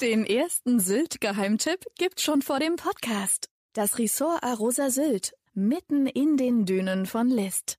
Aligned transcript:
Den 0.00 0.26
ersten 0.26 0.80
Sylt-Geheimtipp 0.80 1.86
gibt's 1.96 2.22
schon 2.22 2.42
vor 2.42 2.58
dem 2.58 2.74
Podcast. 2.74 3.48
Das 3.74 3.96
Ressort 3.96 4.42
Arosa 4.42 4.90
Sylt, 4.90 5.34
mitten 5.54 6.06
in 6.08 6.36
den 6.36 6.66
Dünen 6.66 7.06
von 7.06 7.28
List. 7.28 7.78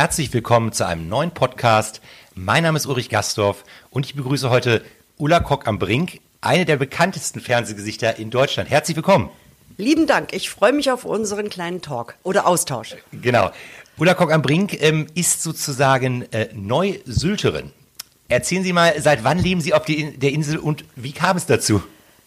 Herzlich 0.00 0.32
willkommen 0.32 0.72
zu 0.72 0.86
einem 0.86 1.10
neuen 1.10 1.30
Podcast. 1.30 2.00
Mein 2.34 2.62
Name 2.62 2.78
ist 2.78 2.86
Ulrich 2.86 3.10
Gastorf 3.10 3.64
und 3.90 4.06
ich 4.06 4.14
begrüße 4.14 4.48
heute 4.48 4.82
Ulla 5.18 5.40
Kock 5.40 5.68
am 5.68 5.78
Brink, 5.78 6.20
eine 6.40 6.64
der 6.64 6.78
bekanntesten 6.78 7.38
Fernsehgesichter 7.38 8.18
in 8.18 8.30
Deutschland. 8.30 8.70
Herzlich 8.70 8.96
willkommen. 8.96 9.28
Lieben 9.76 10.06
Dank. 10.06 10.32
Ich 10.32 10.48
freue 10.48 10.72
mich 10.72 10.90
auf 10.90 11.04
unseren 11.04 11.50
kleinen 11.50 11.82
Talk 11.82 12.14
oder 12.22 12.46
Austausch. 12.46 12.96
Genau. 13.12 13.50
Ulla 13.98 14.14
Kock 14.14 14.32
am 14.32 14.40
Brink 14.40 14.80
ähm, 14.82 15.06
ist 15.14 15.42
sozusagen 15.42 16.22
äh, 16.32 16.48
Neu-Sylterin. 16.54 17.70
Erzählen 18.28 18.64
Sie 18.64 18.72
mal, 18.72 18.98
seit 19.02 19.22
wann 19.22 19.38
leben 19.38 19.60
Sie 19.60 19.74
auf 19.74 19.84
die, 19.84 20.16
der 20.16 20.32
Insel 20.32 20.56
und 20.56 20.82
wie 20.96 21.12
kam 21.12 21.36
es 21.36 21.44
dazu? 21.44 21.82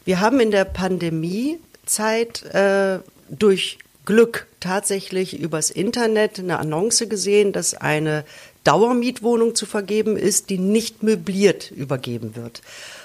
Wir 0.06 0.20
haben 0.20 0.40
in 0.40 0.52
der 0.52 0.66
Pandemiezeit 0.66 2.44
äh, 2.54 3.00
durch 3.32 3.80
Glück 4.06 4.48
tatsächlich 4.60 5.40
übers 5.40 5.70
Internet 5.70 6.40
eine 6.40 6.60
Annonce 6.60 7.08
gesehen, 7.08 7.54
dass 7.54 7.74
eine 7.74 8.26
Dauermietwohnung 8.64 9.56
zu 9.56 9.66
vergeben 9.66 10.18
ist, 10.18 10.50
die 10.50 10.58
nicht 10.58 11.04
möbliert 11.04 11.72
übergeben 11.72 12.36
wird. 12.36 12.62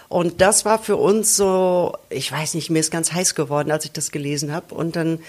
Und 0.09 0.41
das 0.41 0.65
war 0.65 0.79
für 0.79 0.97
uns 0.97 1.37
so, 1.37 1.97
ich 2.09 2.33
weiß 2.33 2.55
nicht, 2.55 2.71
mir 2.71 2.81
ist 2.81 2.91
ganz 2.91 3.13
heiß 3.13 3.35
geworden, 3.35 3.71
als 3.71 3.85
ich 3.85 3.93
das 3.93 4.11
gelesen 4.11 4.53
habe. 4.53 4.75
Und 4.75 4.97
dann 4.97 5.21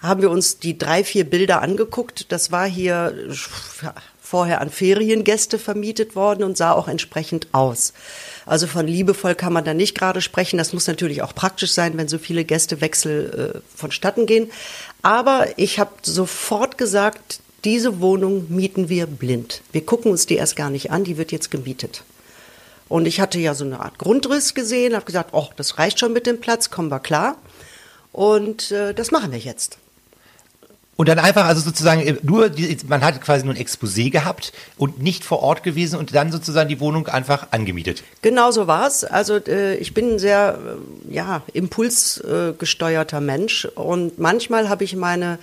haben 0.00 0.22
wir 0.22 0.30
uns 0.30 0.58
die 0.58 0.78
drei, 0.78 1.04
vier 1.04 1.24
Bilder 1.24 1.62
angeguckt. 1.62 2.32
Das 2.32 2.50
war 2.50 2.66
hier 2.66 3.14
vorher 4.20 4.62
an 4.62 4.70
Feriengäste 4.70 5.58
vermietet 5.58 6.16
worden 6.16 6.42
und 6.42 6.56
sah 6.56 6.72
auch 6.72 6.88
entsprechend 6.88 7.48
aus. 7.52 7.92
Also 8.46 8.66
von 8.66 8.86
liebevoll 8.86 9.34
kann 9.34 9.52
man 9.52 9.64
da 9.64 9.74
nicht 9.74 9.94
gerade 9.94 10.22
sprechen. 10.22 10.56
Das 10.56 10.72
muss 10.72 10.86
natürlich 10.86 11.22
auch 11.22 11.34
praktisch 11.34 11.72
sein, 11.72 11.98
wenn 11.98 12.08
so 12.08 12.18
viele 12.18 12.44
Gästewechsel 12.44 13.52
äh, 13.56 13.76
vonstatten 13.76 14.26
gehen. 14.26 14.50
Aber 15.02 15.58
ich 15.58 15.78
habe 15.78 15.92
sofort 16.02 16.78
gesagt, 16.78 17.40
diese 17.64 18.00
Wohnung 18.00 18.46
mieten 18.48 18.88
wir 18.88 19.06
blind. 19.06 19.62
Wir 19.72 19.84
gucken 19.84 20.10
uns 20.10 20.26
die 20.26 20.36
erst 20.36 20.56
gar 20.56 20.70
nicht 20.70 20.90
an, 20.90 21.04
die 21.04 21.16
wird 21.16 21.32
jetzt 21.32 21.50
gemietet. 21.50 22.04
Und 22.88 23.06
ich 23.06 23.20
hatte 23.20 23.38
ja 23.38 23.54
so 23.54 23.64
eine 23.64 23.80
Art 23.80 23.98
Grundriss 23.98 24.54
gesehen, 24.54 24.94
habe 24.94 25.04
gesagt, 25.04 25.30
oh, 25.32 25.48
das 25.56 25.78
reicht 25.78 25.98
schon 25.98 26.12
mit 26.12 26.26
dem 26.26 26.40
Platz, 26.40 26.70
kommen 26.70 26.90
wir 26.90 27.00
klar. 27.00 27.36
Und 28.12 28.70
äh, 28.70 28.92
das 28.94 29.10
machen 29.10 29.32
wir 29.32 29.38
jetzt. 29.38 29.78
Und 31.02 31.08
dann 31.08 31.18
einfach, 31.18 31.46
also 31.46 31.60
sozusagen, 31.60 32.00
äh, 32.00 32.14
nur, 32.22 32.48
die, 32.48 32.78
man 32.86 33.02
hat 33.02 33.20
quasi 33.20 33.44
nur 33.44 33.54
ein 33.54 33.60
Exposé 33.60 34.08
gehabt 34.08 34.52
und 34.76 35.02
nicht 35.02 35.24
vor 35.24 35.42
Ort 35.42 35.64
gewesen 35.64 35.98
und 35.98 36.14
dann 36.14 36.30
sozusagen 36.30 36.68
die 36.68 36.78
Wohnung 36.78 37.08
einfach 37.08 37.48
angemietet. 37.50 38.04
Genau 38.22 38.52
so 38.52 38.68
war's. 38.68 39.02
Also 39.02 39.38
äh, 39.38 39.74
ich 39.78 39.94
bin 39.94 40.12
ein 40.12 40.18
sehr, 40.20 40.60
äh, 41.10 41.12
ja, 41.12 41.42
impulsgesteuerter 41.54 43.16
äh, 43.16 43.20
Mensch 43.20 43.64
und 43.64 44.20
manchmal 44.20 44.68
habe 44.68 44.84
ich 44.84 44.94
meine 44.94 45.40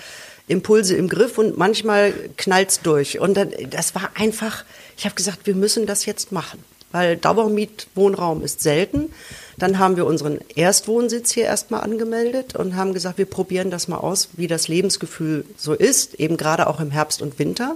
Impulse 0.48 0.96
im 0.96 1.10
Griff 1.10 1.38
und 1.38 1.58
manchmal 1.58 2.14
knallt's 2.38 2.80
durch. 2.80 3.20
Und 3.20 3.36
dann, 3.36 3.52
das 3.70 3.94
war 3.96 4.12
einfach, 4.16 4.64
ich 4.96 5.04
habe 5.04 5.16
gesagt, 5.16 5.40
wir 5.44 5.56
müssen 5.56 5.86
das 5.86 6.06
jetzt 6.06 6.32
machen 6.32 6.64
weil 6.92 7.18
Dauermietwohnraum 7.18 8.44
ist 8.44 8.62
selten. 8.62 9.12
Dann 9.58 9.78
haben 9.78 9.98
wir 9.98 10.06
unseren 10.06 10.40
Erstwohnsitz 10.56 11.32
hier 11.32 11.46
erstmal 11.46 11.82
angemeldet 11.82 12.56
und 12.56 12.76
haben 12.76 12.94
gesagt, 12.94 13.18
wir 13.18 13.26
probieren 13.26 13.72
das 13.72 13.88
mal 13.88 13.98
aus, 13.98 14.30
wie 14.34 14.48
das 14.48 14.68
Lebensgefühl 14.68 15.46
so 15.58 15.74
ist, 15.74 16.16
eben 16.16 16.38
gerade 16.38 16.68
auch 16.68 16.80
im 16.80 16.92
Herbst 16.92 17.22
und 17.22 17.40
Winter. 17.40 17.76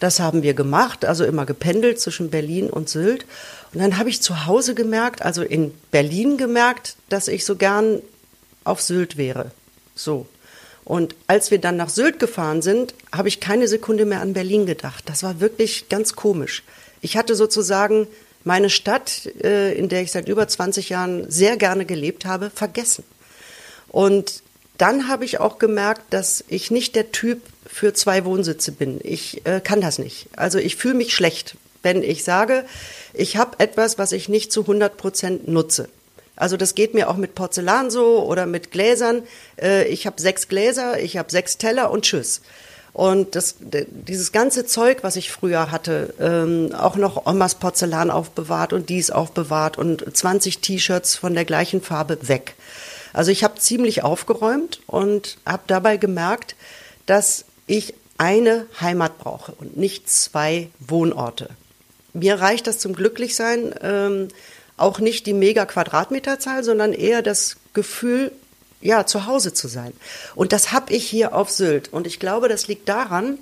Das 0.00 0.18
haben 0.18 0.42
wir 0.42 0.54
gemacht, 0.54 1.04
also 1.04 1.24
immer 1.24 1.46
gependelt 1.46 2.00
zwischen 2.00 2.30
Berlin 2.30 2.68
und 2.68 2.88
Sylt. 2.88 3.26
Und 3.72 3.80
dann 3.80 3.96
habe 3.96 4.10
ich 4.10 4.20
zu 4.20 4.46
Hause 4.46 4.74
gemerkt, 4.74 5.22
also 5.22 5.42
in 5.42 5.72
Berlin 5.90 6.36
gemerkt, 6.36 6.96
dass 7.08 7.28
ich 7.28 7.44
so 7.44 7.56
gern 7.56 8.02
auf 8.64 8.82
Sylt 8.82 9.16
wäre. 9.16 9.52
So. 9.94 10.26
Und 10.84 11.14
als 11.28 11.50
wir 11.50 11.58
dann 11.58 11.76
nach 11.76 11.88
Sylt 11.88 12.18
gefahren 12.18 12.60
sind, 12.60 12.94
habe 13.12 13.28
ich 13.28 13.40
keine 13.40 13.68
Sekunde 13.68 14.04
mehr 14.04 14.20
an 14.20 14.34
Berlin 14.34 14.66
gedacht. 14.66 15.04
Das 15.06 15.22
war 15.22 15.40
wirklich 15.40 15.88
ganz 15.88 16.14
komisch. 16.14 16.62
Ich 17.00 17.16
hatte 17.16 17.34
sozusagen 17.34 18.06
meine 18.44 18.70
Stadt, 18.70 19.26
äh, 19.42 19.72
in 19.72 19.88
der 19.88 20.02
ich 20.02 20.12
seit 20.12 20.28
über 20.28 20.46
20 20.46 20.90
Jahren 20.90 21.30
sehr 21.30 21.56
gerne 21.56 21.86
gelebt 21.86 22.26
habe, 22.26 22.50
vergessen. 22.50 23.04
Und 23.88 24.42
dann 24.78 25.08
habe 25.08 25.24
ich 25.24 25.40
auch 25.40 25.58
gemerkt, 25.58 26.02
dass 26.10 26.44
ich 26.48 26.70
nicht 26.70 26.94
der 26.96 27.12
Typ 27.12 27.40
für 27.66 27.94
zwei 27.94 28.24
Wohnsitze 28.24 28.72
bin. 28.72 29.00
Ich 29.02 29.46
äh, 29.46 29.60
kann 29.60 29.80
das 29.80 29.98
nicht. 29.98 30.28
Also 30.36 30.58
ich 30.58 30.76
fühle 30.76 30.94
mich 30.94 31.14
schlecht, 31.14 31.56
wenn 31.82 32.02
ich 32.02 32.24
sage, 32.24 32.64
ich 33.12 33.36
habe 33.36 33.60
etwas, 33.60 33.98
was 33.98 34.12
ich 34.12 34.28
nicht 34.28 34.52
zu 34.52 34.62
100 34.62 34.96
Prozent 34.96 35.48
nutze. 35.48 35.88
Also 36.36 36.56
das 36.56 36.74
geht 36.74 36.94
mir 36.94 37.08
auch 37.08 37.16
mit 37.16 37.34
Porzellan 37.34 37.90
so 37.90 38.24
oder 38.24 38.46
mit 38.46 38.70
Gläsern. 38.72 39.22
Äh, 39.60 39.86
ich 39.88 40.06
habe 40.06 40.20
sechs 40.20 40.48
Gläser, 40.48 41.00
ich 41.00 41.16
habe 41.16 41.30
sechs 41.30 41.58
Teller 41.58 41.90
und 41.90 42.04
tschüss. 42.04 42.40
Und 42.94 43.34
das, 43.34 43.56
dieses 43.60 44.30
ganze 44.30 44.66
Zeug, 44.66 44.98
was 45.02 45.16
ich 45.16 45.32
früher 45.32 45.72
hatte, 45.72 46.14
ähm, 46.20 46.72
auch 46.72 46.94
noch 46.94 47.26
Omas 47.26 47.56
Porzellan 47.56 48.08
aufbewahrt 48.08 48.72
und 48.72 48.88
dies 48.88 49.10
aufbewahrt 49.10 49.76
und 49.76 50.16
20 50.16 50.60
T-Shirts 50.60 51.16
von 51.16 51.34
der 51.34 51.44
gleichen 51.44 51.82
Farbe 51.82 52.28
weg. 52.28 52.54
Also 53.12 53.32
ich 53.32 53.42
habe 53.42 53.58
ziemlich 53.58 54.04
aufgeräumt 54.04 54.80
und 54.86 55.38
habe 55.44 55.64
dabei 55.66 55.96
gemerkt, 55.96 56.54
dass 57.06 57.44
ich 57.66 57.94
eine 58.16 58.66
Heimat 58.80 59.18
brauche 59.18 59.50
und 59.52 59.76
nicht 59.76 60.08
zwei 60.08 60.68
Wohnorte. 60.78 61.48
Mir 62.12 62.36
reicht 62.40 62.68
das 62.68 62.78
zum 62.78 62.94
Glücklichsein 62.94 63.74
ähm, 63.82 64.28
auch 64.76 65.00
nicht 65.00 65.26
die 65.26 65.32
mega 65.32 65.66
Quadratmeterzahl, 65.66 66.62
sondern 66.62 66.92
eher 66.92 67.22
das 67.22 67.56
Gefühl, 67.72 68.30
ja, 68.84 69.06
zu 69.06 69.26
Hause 69.26 69.54
zu 69.54 69.66
sein. 69.66 69.92
Und 70.34 70.52
das 70.52 70.70
habe 70.70 70.92
ich 70.92 71.08
hier 71.08 71.34
auf 71.34 71.50
Sylt. 71.50 71.92
Und 71.92 72.06
ich 72.06 72.20
glaube, 72.20 72.48
das 72.48 72.68
liegt 72.68 72.88
daran, 72.88 73.38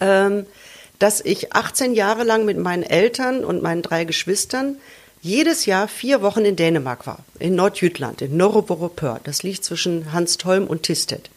ähm, 0.00 0.46
dass 0.98 1.20
ich 1.20 1.52
18 1.52 1.94
Jahre 1.94 2.24
lang 2.24 2.46
mit 2.46 2.56
meinen 2.56 2.82
Eltern 2.82 3.44
und 3.44 3.62
meinen 3.62 3.82
drei 3.82 4.04
Geschwistern 4.04 4.76
jedes 5.20 5.66
Jahr 5.66 5.86
vier 5.86 6.22
Wochen 6.22 6.46
in 6.46 6.56
Dänemark 6.56 7.06
war, 7.06 7.24
in 7.38 7.54
Nordjütland, 7.54 8.22
in 8.22 8.36
Norroborupør. 8.38 9.20
Das 9.24 9.42
liegt 9.42 9.64
zwischen 9.64 10.12
Hanstholm 10.12 10.66
und 10.66 10.82
Tisted. 10.82 11.30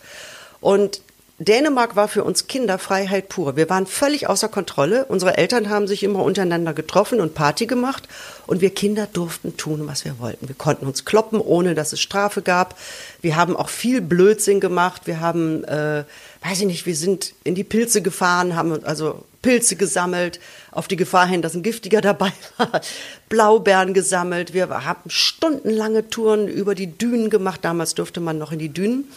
Und 0.62 1.02
Dänemark 1.40 1.96
war 1.96 2.08
für 2.08 2.24
uns 2.24 2.48
Kinder 2.48 2.80
Freiheit 2.80 3.30
pur. 3.30 3.56
Wir 3.56 3.70
waren 3.70 3.86
völlig 3.86 4.28
außer 4.28 4.50
Kontrolle. 4.50 5.06
Unsere 5.06 5.38
Eltern 5.38 5.70
haben 5.70 5.88
sich 5.88 6.02
immer 6.02 6.24
untereinander 6.24 6.74
getroffen 6.74 7.22
und 7.22 7.36
Party 7.36 7.68
gemacht. 7.68 8.08
Und 8.48 8.60
wir 8.60 8.72
Kinder 8.72 9.08
durften 9.12 9.56
tun, 9.56 9.86
was 9.86 10.04
wir 10.04 10.18
wollten. 10.18 10.48
Wir 10.48 10.56
konnten 10.56 10.88
uns 10.88 11.06
kloppen, 11.06 11.40
ohne 11.40 11.76
dass 11.76 11.94
es 11.94 12.02
Strafe 12.02 12.42
gab. 12.42 12.76
Wir 13.22 13.36
haben 13.36 13.56
auch 13.56 13.70
viel 13.70 14.02
Blödsinn 14.02 14.60
gemacht. 14.60 15.04
Wir 15.06 15.20
haben, 15.20 15.64
äh, 15.66 16.06
weiß 16.42 16.62
ich 16.62 16.66
nicht, 16.66 16.86
wir 16.88 16.96
sind 16.96 17.34
in 17.44 17.54
die 17.54 17.64
Pilze 17.64 18.02
gefahren, 18.02 18.56
haben 18.56 18.84
also 18.84 19.24
Pilze 19.44 19.76
gesammelt, 19.76 20.40
auf 20.72 20.88
die 20.88 20.96
Gefahr 20.96 21.28
hin, 21.28 21.44
dass 21.44 21.54
ein 21.54 21.62
giftiger 21.62 22.02
dabei 22.02 22.32
war. 22.58 22.82
Blaubeeren 23.30 23.94
gesammelt. 23.94 24.56
Wir 24.56 24.70
haben 24.70 25.08
stundenlange 25.08 26.10
Touren 26.10 26.48
über 26.48 26.74
die 26.74 26.98
Dünen 26.98 27.30
gemacht. 27.30 27.60
Damals 27.64 27.94
durfte 27.94 28.22
man 28.22 28.40
noch 28.40 28.52
in 28.52 28.58
die 28.58 28.70
Dünen. 28.70 29.08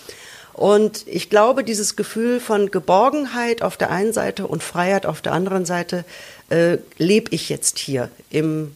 Und 0.60 1.04
ich 1.06 1.30
glaube, 1.30 1.64
dieses 1.64 1.96
Gefühl 1.96 2.38
von 2.38 2.70
Geborgenheit 2.70 3.62
auf 3.62 3.78
der 3.78 3.90
einen 3.90 4.12
Seite 4.12 4.46
und 4.46 4.62
Freiheit 4.62 5.06
auf 5.06 5.22
der 5.22 5.32
anderen 5.32 5.64
Seite 5.64 6.04
äh, 6.50 6.76
lebe 6.98 7.34
ich 7.34 7.48
jetzt 7.48 7.78
hier 7.78 8.10
im 8.28 8.72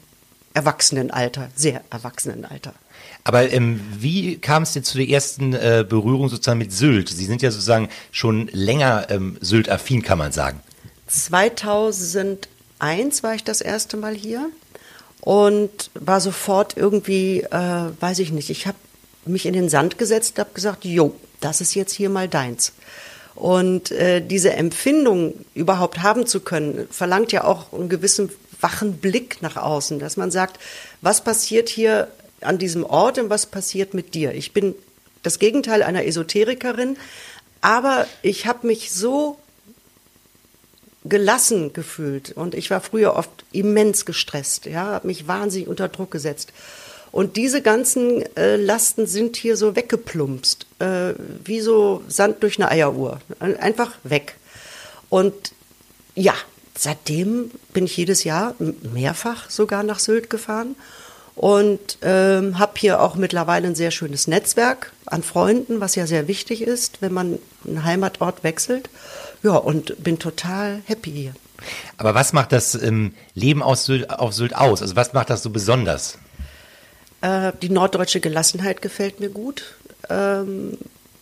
Erwachsenenalter, 0.54 1.50
sehr 1.54 1.82
Erwachsenenalter. 1.90 2.72
Aber 3.22 3.52
ähm, 3.52 3.82
wie 3.98 4.38
kam 4.38 4.62
es 4.62 4.72
denn 4.72 4.82
zu 4.82 4.96
der 4.96 5.10
ersten 5.10 5.52
äh, 5.52 5.84
Berührung 5.86 6.30
sozusagen 6.30 6.56
mit 6.56 6.72
Sylt? 6.72 7.10
Sie 7.10 7.26
sind 7.26 7.42
ja 7.42 7.50
sozusagen 7.50 7.90
schon 8.12 8.48
länger 8.50 9.08
ähm, 9.10 9.36
Sylt-affin, 9.42 10.02
kann 10.02 10.16
man 10.16 10.32
sagen. 10.32 10.60
2001 11.08 13.22
war 13.22 13.34
ich 13.34 13.44
das 13.44 13.60
erste 13.60 13.98
Mal 13.98 14.14
hier 14.14 14.48
und 15.20 15.90
war 15.92 16.22
sofort 16.22 16.78
irgendwie, 16.78 17.42
äh, 17.42 17.90
weiß 18.00 18.20
ich 18.20 18.32
nicht, 18.32 18.48
ich 18.48 18.66
habe 18.66 18.78
mich 19.26 19.46
in 19.46 19.52
den 19.52 19.68
Sand 19.68 19.98
gesetzt, 19.98 20.38
habe 20.38 20.50
gesagt, 20.54 20.84
jo, 20.84 21.14
das 21.40 21.60
ist 21.60 21.74
jetzt 21.74 21.92
hier 21.92 22.10
mal 22.10 22.28
deins. 22.28 22.72
Und 23.34 23.90
äh, 23.90 24.20
diese 24.20 24.52
Empfindung 24.52 25.34
überhaupt 25.54 26.02
haben 26.02 26.26
zu 26.26 26.40
können, 26.40 26.86
verlangt 26.90 27.32
ja 27.32 27.44
auch 27.44 27.72
einen 27.72 27.88
gewissen 27.88 28.30
wachen 28.60 28.98
Blick 28.98 29.42
nach 29.42 29.56
außen, 29.56 29.98
dass 29.98 30.16
man 30.16 30.30
sagt, 30.30 30.58
was 31.00 31.22
passiert 31.22 31.68
hier 31.68 32.08
an 32.40 32.58
diesem 32.58 32.84
Ort 32.84 33.18
und 33.18 33.30
was 33.30 33.46
passiert 33.46 33.94
mit 33.94 34.14
dir? 34.14 34.32
Ich 34.32 34.52
bin 34.52 34.74
das 35.22 35.38
Gegenteil 35.38 35.82
einer 35.82 36.04
Esoterikerin, 36.04 36.96
aber 37.60 38.06
ich 38.22 38.46
habe 38.46 38.66
mich 38.66 38.92
so 38.92 39.38
gelassen 41.04 41.72
gefühlt 41.72 42.32
und 42.32 42.54
ich 42.54 42.70
war 42.70 42.80
früher 42.80 43.14
oft 43.14 43.44
immens 43.52 44.06
gestresst, 44.06 44.66
ja, 44.66 44.86
habe 44.86 45.06
mich 45.06 45.28
wahnsinnig 45.28 45.68
unter 45.68 45.88
Druck 45.88 46.10
gesetzt. 46.10 46.52
Und 47.14 47.36
diese 47.36 47.62
ganzen 47.62 48.24
äh, 48.36 48.56
Lasten 48.56 49.06
sind 49.06 49.36
hier 49.36 49.56
so 49.56 49.76
weggeplumpst, 49.76 50.66
äh, 50.80 51.14
wie 51.44 51.60
so 51.60 52.02
Sand 52.08 52.42
durch 52.42 52.58
eine 52.58 52.68
Eieruhr. 52.68 53.20
Einfach 53.38 53.92
weg. 54.02 54.34
Und 55.10 55.52
ja, 56.16 56.34
seitdem 56.76 57.52
bin 57.72 57.84
ich 57.84 57.96
jedes 57.96 58.24
Jahr 58.24 58.56
mehrfach 58.92 59.48
sogar 59.48 59.84
nach 59.84 60.00
Sylt 60.00 60.28
gefahren 60.28 60.74
und 61.36 61.98
ähm, 62.02 62.58
habe 62.58 62.72
hier 62.78 63.00
auch 63.00 63.14
mittlerweile 63.14 63.68
ein 63.68 63.76
sehr 63.76 63.92
schönes 63.92 64.26
Netzwerk 64.26 64.92
an 65.06 65.22
Freunden, 65.22 65.78
was 65.78 65.94
ja 65.94 66.08
sehr 66.08 66.26
wichtig 66.26 66.62
ist, 66.62 67.00
wenn 67.00 67.12
man 67.12 67.38
einen 67.64 67.84
Heimatort 67.84 68.42
wechselt. 68.42 68.90
Ja, 69.44 69.54
und 69.54 70.02
bin 70.02 70.18
total 70.18 70.82
happy 70.86 71.12
hier. 71.12 71.34
Aber 71.96 72.16
was 72.16 72.32
macht 72.32 72.50
das 72.50 72.74
ähm, 72.74 73.14
Leben 73.34 73.62
aus 73.62 73.84
Sylt, 73.84 74.10
auf 74.10 74.34
Sylt 74.34 74.56
aus? 74.56 74.82
Also 74.82 74.96
was 74.96 75.12
macht 75.12 75.30
das 75.30 75.44
so 75.44 75.50
besonders? 75.50 76.18
Äh, 77.24 77.52
die 77.62 77.70
norddeutsche 77.70 78.20
Gelassenheit 78.20 78.82
gefällt 78.82 79.18
mir 79.18 79.30
gut. 79.30 79.76
Ähm, 80.10 80.76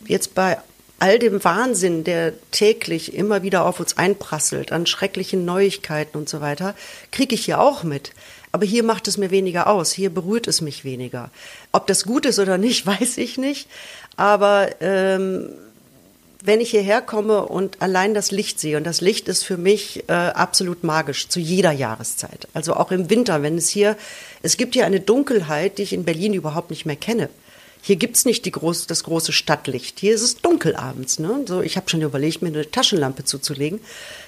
jetzt 0.05 0.35
bei 0.35 0.59
all 0.99 1.21
dem 1.21 1.45
Wahnsinn, 1.45 2.03
der 2.03 2.33
täglich 2.51 3.15
immer 3.15 3.43
wieder 3.45 3.65
auf 3.65 3.79
uns 3.79 3.97
einprasselt, 3.97 4.73
an 4.73 4.87
schrecklichen 4.87 5.45
Neuigkeiten 5.45 6.19
und 6.19 6.29
so 6.29 6.41
weiter, 6.41 6.75
kriege 7.13 7.37
ich 7.37 7.45
hier 7.45 7.61
auch 7.61 7.85
mit. 7.85 8.11
Aber 8.51 8.67
hier 8.67 8.83
macht 8.83 9.07
es 9.07 9.17
mir 9.17 9.31
weniger 9.31 9.69
aus, 9.69 9.93
hier 9.93 10.11
berührt 10.11 10.49
es 10.49 10.61
mich 10.61 10.85
weniger. 10.85 11.31
Ob 11.71 11.87
das 11.87 12.05
gut 12.05 12.27
ist 12.27 12.41
oder 12.41 12.59
nicht, 12.59 12.85
weiß 12.87 13.17
ich 13.19 13.39
nicht. 13.39 13.69
Aber 14.17 14.71
ähm, 14.81 15.51
wenn 16.45 16.61
ich 16.61 16.71
hierher 16.71 17.01
komme 17.01 17.47
und 17.47 17.81
allein 17.81 18.15
das 18.15 18.33
Licht 18.33 18.59
sehe, 18.59 18.77
und 18.77 18.85
das 18.85 19.01
Licht 19.01 19.29
ist 19.29 19.45
für 19.45 19.57
mich 19.57 20.05
äh, 20.09 20.13
absolut 20.13 20.83
magisch 20.83 21.29
zu 21.29 21.39
jeder 21.39 21.71
Jahreszeit. 21.71 22.49
Also 22.53 22.75
auch 22.75 22.91
im 22.91 23.11
Winter, 23.11 23.43
wenn 23.43 23.57
es 23.57 23.69
hier, 23.69 23.97
es 24.43 24.57
gibt 24.57 24.75
hier 24.75 24.85
eine 24.85 25.01
Dunkelheit, 25.01 25.79
die 25.79 25.83
ich 25.83 25.93
in 25.93 26.05
Berlin 26.05 26.35
überhaupt 26.35 26.71
nicht 26.71 26.85
mehr 26.85 26.97
kenne. 26.97 27.29
Hier 27.81 27.97
gibt's 27.97 28.25
nicht 28.25 28.45
die 28.45 28.53
groß, 28.53 28.87
das 28.87 29.05
große 29.05 29.33
Stadtlicht. 29.33 30.01
Hier 30.01 30.15
ist 30.15 30.23
es 30.23 30.37
dunkel 30.37 30.77
abends. 30.77 31.19
Ne? 31.19 31.45
So, 31.47 31.63
ich 31.63 31.77
habe 31.77 31.91
schon 31.91 32.01
überlegt, 32.03 32.43
mir 32.43 32.49
eine 32.49 32.71
Taschenlampe 32.71 33.25
zuzulegen. 33.25 33.81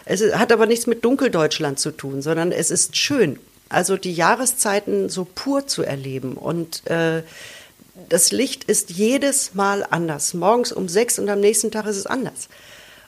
Es 0.04 0.22
hat 0.34 0.50
aber 0.50 0.66
nichts 0.66 0.86
mit 0.86 1.04
Dunkeldeutschland 1.04 1.78
zu 1.78 1.92
tun, 1.92 2.20
sondern 2.20 2.50
es 2.50 2.72
ist 2.72 2.96
schön. 2.96 3.38
Also 3.68 3.96
die 3.96 4.12
Jahreszeiten 4.12 5.08
so 5.08 5.24
pur 5.24 5.66
zu 5.66 5.82
erleben 5.82 6.34
und 6.34 6.88
äh, 6.88 7.22
das 8.08 8.32
Licht 8.32 8.64
ist 8.64 8.90
jedes 8.90 9.54
Mal 9.54 9.86
anders. 9.88 10.34
Morgens 10.34 10.72
um 10.72 10.88
sechs 10.88 11.18
und 11.18 11.28
am 11.28 11.40
nächsten 11.40 11.70
Tag 11.70 11.86
ist 11.86 11.96
es 11.96 12.06
anders. 12.06 12.48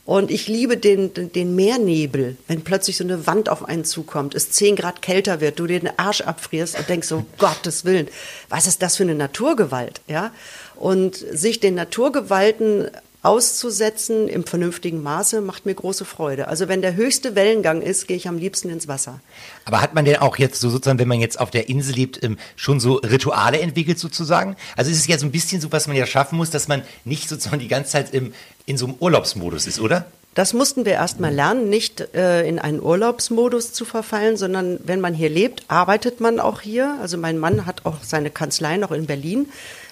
Und 0.07 0.31
ich 0.31 0.47
liebe 0.47 0.77
den, 0.77 1.33
den 1.33 1.57
Meernebel, 1.57 2.37
wenn 2.47 2.63
plötzlich 2.63 2.97
so 2.97 3.03
eine 3.03 3.27
Wand 3.27 3.49
auf 3.49 3.65
einen 3.69 3.85
zukommt, 3.85 4.37
es 4.37 4.53
zehn 4.53 4.77
Grad 4.77 5.03
kälter 5.03 5.41
wird, 5.41 5.59
du 5.59 5.67
dir 5.67 5.81
den 5.81 5.99
Arsch 5.99 6.21
abfrierst 6.21 6.79
und 6.79 6.89
denkst 6.89 7.09
so, 7.09 7.27
Gottes 7.39 7.85
Willen, 7.85 8.07
was 8.49 8.69
ist 8.69 8.83
das 8.83 8.97
für 8.97 9.03
eine 9.03 9.17
Naturgewalt, 9.17 10.01
ja? 10.07 10.31
Und 10.77 11.17
sich 11.17 11.59
den 11.59 11.75
Naturgewalten 11.75 12.89
auszusetzen 13.27 14.29
im 14.29 14.47
vernünftigen 14.47 15.03
Maße 15.03 15.41
macht 15.41 15.67
mir 15.67 15.75
große 15.75 16.05
Freude. 16.05 16.49
Also 16.49 16.69
wenn 16.69 16.81
der 16.81 16.95
höchste 16.95 17.35
Wellengang 17.35 17.83
ist, 17.83 18.07
gehe 18.07 18.17
ich 18.17 18.29
am 18.29 18.39
liebsten 18.39 18.71
ins 18.71 18.89
Wasser. 18.89 19.21
Aber 19.65 19.83
hat 19.83 19.95
man 19.95 20.05
denn 20.05 20.17
auch 20.17 20.39
jetzt 20.39 20.61
so 20.61 20.71
sozusagen, 20.71 20.99
wenn 20.99 21.09
man 21.09 21.21
jetzt 21.21 21.41
auf 21.41 21.51
der 21.51 21.69
Insel 21.69 21.95
lebt, 21.95 22.23
ähm, 22.23 22.39
schon 22.55 22.81
so 22.81 22.95
Rituale 22.95 23.61
entwickelt 23.61 23.99
sozusagen? 23.99 24.57
Also 24.77 24.91
ist 24.91 24.99
es 24.99 25.07
ja 25.07 25.19
so 25.19 25.27
ein 25.27 25.33
bisschen 25.33 25.61
so, 25.61 25.73
was 25.73 25.89
man 25.89 25.97
ja 25.97 26.07
schaffen 26.07 26.37
muss, 26.37 26.51
dass 26.51 26.69
man 26.69 26.83
nicht 27.05 27.29
sozusagen 27.29 27.59
die 27.59 27.69
ganze 27.69 27.91
Zeit 27.91 28.15
im, 28.15 28.33
in 28.65 28.79
so 28.79 28.87
einem 28.87 28.95
Urlaubsmodus 29.01 29.67
ist, 29.67 29.81
oder? 29.81 30.07
Das 30.37 30.53
mussten 30.53 30.85
wir 30.85 30.93
erst 30.93 31.19
mal 31.19 31.33
lernen, 31.33 31.71
nicht 31.71 32.15
äh, 32.15 32.47
in 32.47 32.59
einen 32.59 32.83
Urlaubsmodus 32.83 33.73
zu 33.73 33.87
verfallen, 33.87 34.37
sondern 34.37 34.79
wenn 34.85 35.01
man 35.01 35.15
hier 35.15 35.31
lebt, 35.31 35.65
arbeitet 35.69 36.21
man 36.21 36.41
auch 36.41 36.61
hier. 36.61 36.99
Also 37.01 37.17
mein 37.17 37.39
Mann 37.39 37.65
hat 37.65 37.87
auch 37.87 38.03
seine 38.03 38.31
Kanzlei 38.31 38.77
noch 38.77 38.91
in 38.91 39.07
Berlin. 39.07 39.49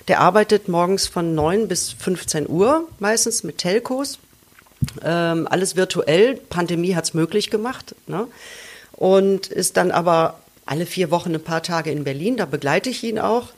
Der 0.09 0.21
arbeitet 0.21 0.69
morgens 0.69 1.07
von 1.07 1.35
9 1.35 1.69
bis 1.69 1.93
15 1.93 2.49
Uhr, 2.49 2.89
meistens 2.99 3.43
mit 3.43 3.59
Telcos. 3.59 4.19
Ähm, 5.03 5.49
alles 5.51 5.77
virtuell. 5.77 6.35
Pandemie 6.35 6.95
hat's 6.95 7.15
möglich 7.15 7.51
gemacht. 7.51 7.95
Ne? 8.07 8.27
Und 8.93 9.47
ist 9.47 9.77
dann 9.77 9.91
aber 9.91 10.41
alle 10.67 10.87
vier 10.87 11.11
Wochen 11.11 11.35
ein 11.35 11.43
paar 11.43 11.63
Tage 11.63 11.91
in 11.91 12.05
Berlin. 12.05 12.37
Da 12.37 12.45
begleite 12.45 12.91
ich 12.91 13.03
ihn 13.03 13.19
auch 13.19 13.49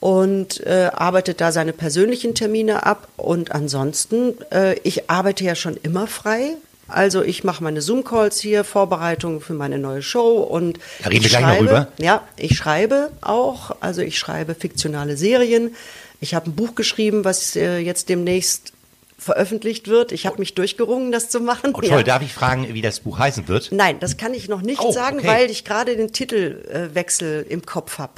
und 0.00 0.60
äh, 0.66 0.90
arbeitet 0.92 1.40
da 1.40 1.52
seine 1.52 1.72
persönlichen 1.72 2.34
Termine 2.34 2.84
ab. 2.86 3.08
Und 3.16 3.52
ansonsten, 3.52 4.34
äh, 4.50 4.78
ich 4.82 5.10
arbeite 5.10 5.44
ja 5.44 5.54
schon 5.54 5.76
immer 5.76 6.06
frei. 6.06 6.56
Also 6.88 7.22
ich 7.22 7.44
mache 7.44 7.62
meine 7.64 7.80
Zoom-Calls 7.80 8.40
hier, 8.40 8.64
Vorbereitungen 8.64 9.40
für 9.40 9.54
meine 9.54 9.78
neue 9.78 10.02
Show 10.02 10.38
und 10.38 10.78
da 11.02 11.08
reden 11.08 11.22
wir 11.22 11.30
gleich 11.30 11.46
noch 11.46 11.60
rüber. 11.60 11.88
Ja, 11.98 12.22
ich 12.36 12.56
schreibe 12.56 13.10
auch, 13.20 13.76
also 13.80 14.02
ich 14.02 14.18
schreibe 14.18 14.54
fiktionale 14.54 15.16
Serien. 15.16 15.74
Ich 16.20 16.34
habe 16.34 16.50
ein 16.50 16.54
Buch 16.54 16.74
geschrieben, 16.74 17.24
was 17.24 17.56
äh, 17.56 17.78
jetzt 17.78 18.08
demnächst 18.08 18.72
veröffentlicht 19.18 19.88
wird. 19.88 20.12
Ich 20.12 20.26
habe 20.26 20.38
mich 20.38 20.54
durchgerungen, 20.54 21.10
das 21.10 21.30
zu 21.30 21.40
machen. 21.40 21.70
Oh, 21.74 21.80
toll. 21.80 21.90
Ja. 21.90 22.02
Darf 22.02 22.22
ich 22.22 22.32
fragen, 22.32 22.72
wie 22.74 22.82
das 22.82 23.00
Buch 23.00 23.18
heißen 23.18 23.48
wird? 23.48 23.72
Nein, 23.72 23.98
das 24.00 24.16
kann 24.16 24.34
ich 24.34 24.48
noch 24.48 24.60
nicht 24.60 24.80
Oh, 24.80 24.92
sagen, 24.92 25.18
okay. 25.20 25.26
weil 25.26 25.50
ich 25.50 25.64
gerade 25.64 25.96
den 25.96 26.12
Titelwechsel 26.12 27.46
im 27.48 27.64
Kopf 27.64 27.98
habe. 27.98 28.12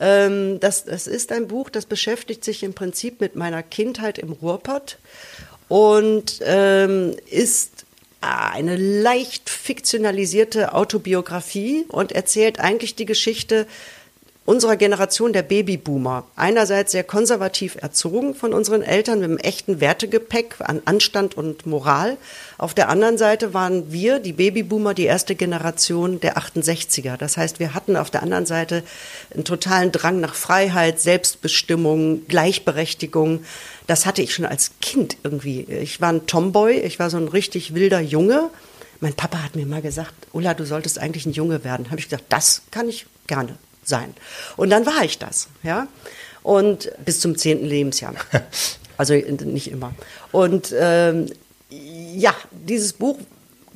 Ähm, 0.00 0.60
das, 0.60 0.84
das 0.84 1.08
ist 1.08 1.32
ein 1.32 1.48
Buch, 1.48 1.70
das 1.70 1.86
beschäftigt 1.86 2.44
sich 2.44 2.62
im 2.62 2.74
Prinzip 2.74 3.20
mit 3.20 3.34
meiner 3.34 3.64
Kindheit 3.64 4.18
im 4.18 4.30
Ruhrpott 4.30 4.98
und 5.66 6.40
ähm, 6.44 7.16
ist 7.28 7.84
eine 8.20 8.76
leicht 8.76 9.48
fiktionalisierte 9.48 10.74
Autobiografie 10.74 11.84
und 11.88 12.12
erzählt 12.12 12.58
eigentlich 12.58 12.96
die 12.96 13.06
Geschichte 13.06 13.66
unserer 14.48 14.76
Generation 14.76 15.34
der 15.34 15.42
Babyboomer. 15.42 16.24
Einerseits 16.34 16.92
sehr 16.92 17.04
konservativ 17.04 17.76
erzogen 17.82 18.34
von 18.34 18.54
unseren 18.54 18.80
Eltern 18.80 19.18
mit 19.18 19.28
einem 19.28 19.36
echten 19.36 19.82
Wertegepäck 19.82 20.54
an 20.60 20.80
Anstand 20.86 21.36
und 21.36 21.66
Moral. 21.66 22.16
Auf 22.56 22.72
der 22.72 22.88
anderen 22.88 23.18
Seite 23.18 23.52
waren 23.52 23.92
wir, 23.92 24.20
die 24.20 24.32
Babyboomer, 24.32 24.94
die 24.94 25.04
erste 25.04 25.34
Generation 25.34 26.18
der 26.20 26.38
68er. 26.38 27.18
Das 27.18 27.36
heißt, 27.36 27.60
wir 27.60 27.74
hatten 27.74 27.94
auf 27.94 28.08
der 28.08 28.22
anderen 28.22 28.46
Seite 28.46 28.84
einen 29.34 29.44
totalen 29.44 29.92
Drang 29.92 30.18
nach 30.18 30.34
Freiheit, 30.34 30.98
Selbstbestimmung, 30.98 32.26
Gleichberechtigung. 32.26 33.44
Das 33.86 34.06
hatte 34.06 34.22
ich 34.22 34.32
schon 34.32 34.46
als 34.46 34.70
Kind 34.80 35.18
irgendwie. 35.24 35.64
Ich 35.64 36.00
war 36.00 36.10
ein 36.10 36.24
Tomboy, 36.24 36.72
ich 36.72 36.98
war 36.98 37.10
so 37.10 37.18
ein 37.18 37.28
richtig 37.28 37.74
wilder 37.74 38.00
Junge. 38.00 38.48
Mein 39.00 39.12
Papa 39.12 39.42
hat 39.42 39.56
mir 39.56 39.66
mal 39.66 39.82
gesagt, 39.82 40.14
Ulla, 40.32 40.54
du 40.54 40.64
solltest 40.64 40.98
eigentlich 40.98 41.26
ein 41.26 41.32
Junge 41.32 41.64
werden. 41.64 41.90
Habe 41.90 42.00
ich 42.00 42.08
gesagt, 42.08 42.24
das 42.30 42.62
kann 42.70 42.88
ich 42.88 43.04
gerne 43.26 43.58
sein. 43.88 44.14
Und 44.56 44.70
dann 44.70 44.86
war 44.86 45.04
ich 45.04 45.18
das, 45.18 45.48
ja. 45.62 45.88
Und 46.42 46.90
bis 47.04 47.20
zum 47.20 47.36
zehnten 47.36 47.66
Lebensjahr. 47.66 48.14
Also 48.98 49.14
nicht 49.14 49.70
immer. 49.70 49.94
Und 50.32 50.74
ähm, 50.76 51.26
ja, 51.70 52.34
dieses 52.50 52.94
Buch 52.94 53.16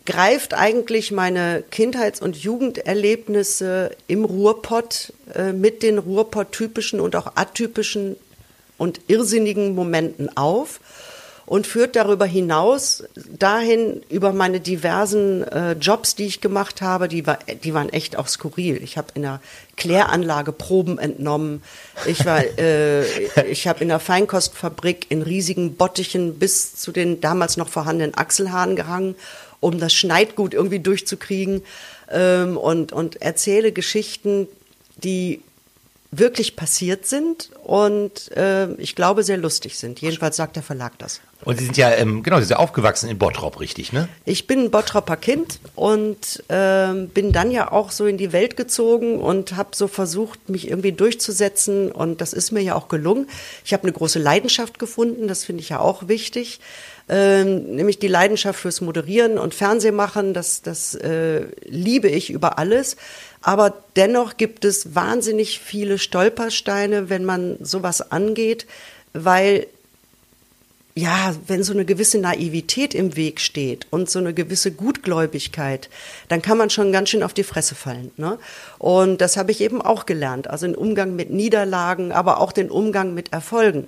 greift 0.05 0.53
eigentlich 0.53 1.13
meine 1.13 1.63
Kindheits- 1.71 2.21
und 2.21 2.37
Jugenderlebnisse 2.37 3.95
im 4.09 4.25
Ruhrpott 4.25 5.13
äh, 5.35 5.53
mit 5.53 5.85
den 5.85 5.99
Ruhrpott-typischen 5.99 7.01
und 7.01 7.15
auch 7.15 7.37
atypischen 7.37 8.17
und 8.79 9.01
irrsinnigen 9.07 9.77
Momenten 9.77 10.37
auf 10.37 10.81
und 11.47 11.67
führt 11.67 11.97
darüber 11.97 12.25
hinaus 12.25 13.05
dahin 13.39 14.03
über 14.09 14.33
meine 14.33 14.61
diversen 14.61 15.43
äh, 15.43 15.73
Jobs, 15.73 16.15
die 16.15 16.27
ich 16.27 16.41
gemacht 16.41 16.81
habe, 16.81 17.09
die, 17.09 17.27
war, 17.27 17.39
die 17.65 17.75
waren 17.75 17.89
echt 17.89 18.17
auch 18.17 18.29
skurril. 18.29 18.83
Ich 18.83 18.97
habe 18.97 19.09
in 19.15 19.23
der 19.23 19.41
Kläranlage 19.77 20.53
Proben 20.53 20.99
entnommen. 20.99 21.63
Ich 22.07 22.25
war, 22.25 22.43
äh, 22.59 23.05
ich 23.51 23.67
habe 23.67 23.81
in 23.81 23.89
der 23.89 24.01
Feinkostfabrik 24.01 25.07
in 25.11 25.23
riesigen 25.23 25.75
Bottichen 25.77 26.39
bis 26.39 26.77
zu 26.77 26.93
den 26.93 27.21
damals 27.21 27.57
noch 27.57 27.69
vorhandenen 27.69 28.17
Achselhaaren 28.17 28.77
gehangen, 28.77 29.15
um 29.61 29.79
das 29.79 29.93
Schneidgut 29.93 30.55
irgendwie 30.55 30.81
durchzukriegen 30.81 31.63
ähm, 32.11 32.57
und 32.57 32.93
und 32.93 33.21
erzähle 33.21 33.73
Geschichten, 33.73 34.49
die 34.97 35.43
wirklich 36.15 36.57
passiert 36.57 37.07
sind 37.07 37.51
und 37.65 38.31
äh, 38.37 38.71
ich 38.75 38.95
glaube 38.95 39.23
sehr 39.23 39.39
lustig 39.39 39.79
sind. 39.79 40.01
Jedenfalls 40.03 40.37
sagt 40.37 40.57
der 40.57 40.63
Verlag 40.63 40.93
das. 40.99 41.23
Und 41.45 41.59
Sie 41.59 41.65
sind 41.65 41.77
ja, 41.79 41.91
ähm, 41.91 42.23
genau, 42.23 42.37
Sie 42.37 42.45
sind 42.45 42.53
ja 42.53 42.59
aufgewachsen 42.59 43.09
in 43.09 43.19
Bottrop, 43.19 43.59
richtig, 43.59 43.93
ne? 43.93 44.09
Ich 44.27 44.47
bin 44.47 44.61
ein 44.61 44.71
Bottropper 44.71 45.17
Kind 45.17 45.59
und 45.75 46.45
ähm, 46.51 47.09
bin 47.09 47.33
dann 47.33 47.51
ja 47.51 47.73
auch 47.73 47.91
so 47.91 48.07
in 48.07 48.19
die 48.19 48.33
Welt 48.33 48.59
gezogen 48.59 49.19
und 49.19 49.57
habe 49.57 49.71
so 49.75 49.89
versucht, 49.89 50.51
mich 50.51 50.69
irgendwie 50.69 50.93
durchzusetzen 50.93 51.91
und 51.91 52.21
das 52.21 52.35
ist 52.35 52.53
mir 52.53 52.61
ja 52.61 52.75
auch 52.75 52.89
gelungen. 52.89 53.27
Ich 53.65 53.73
habe 53.73 53.85
eine 53.85 53.93
große 53.93 54.19
Leidenschaft 54.19 54.79
gefunden, 54.79 55.29
das 55.29 55.45
finde 55.45 55.63
ich 55.63 55.71
ja 55.71 55.81
auch 55.81 56.09
wichtig. 56.09 56.61
Ähm, 57.09 57.77
nämlich 57.77 57.99
die 57.99 58.09
Leidenschaft 58.09 58.61
fürs 58.61 58.81
Moderieren 58.81 59.39
und 59.39 59.55
Fernsehmachen, 59.55 60.35
das, 60.35 60.63
das 60.63 60.95
äh, 60.95 61.47
liebe 61.65 62.09
ich 62.09 62.31
über 62.31 62.59
alles. 62.59 62.97
Aber 63.41 63.75
dennoch 63.97 64.37
gibt 64.37 64.65
es 64.65 64.95
wahnsinnig 64.95 65.59
viele 65.59 65.99
Stolpersteine, 65.99 67.11
wenn 67.11 67.25
man 67.25 67.57
sowas 67.61 68.13
angeht, 68.13 68.67
weil 69.13 69.67
ja, 70.95 71.35
wenn 71.47 71.63
so 71.63 71.73
eine 71.73 71.87
gewisse 71.87 72.19
Naivität 72.19 72.95
im 72.95 73.17
Weg 73.17 73.41
steht 73.41 73.87
und 73.91 74.11
so 74.11 74.19
eine 74.19 74.35
gewisse 74.35 74.73
Gutgläubigkeit, 74.73 75.89
dann 76.29 76.43
kann 76.43 76.59
man 76.59 76.69
schon 76.69 76.93
ganz 76.93 77.09
schön 77.09 77.23
auf 77.23 77.33
die 77.33 77.45
Fresse 77.45 77.75
fallen. 77.75 78.11
Ne? 78.19 78.39
Und 78.79 79.23
das 79.23 79.39
habe 79.39 79.53
ich 79.53 79.63
eben 79.63 79.81
auch 79.81 80.05
gelernt. 80.05 80.51
Also 80.51 80.67
den 80.67 80.75
Umgang 80.75 81.17
mit 81.17 81.31
Niederlagen, 81.31 82.13
aber 82.13 82.41
auch 82.41 82.53
den 82.53 82.71
Umgang 82.71 83.15
mit 83.15 83.33
Erfolgen. 83.33 83.87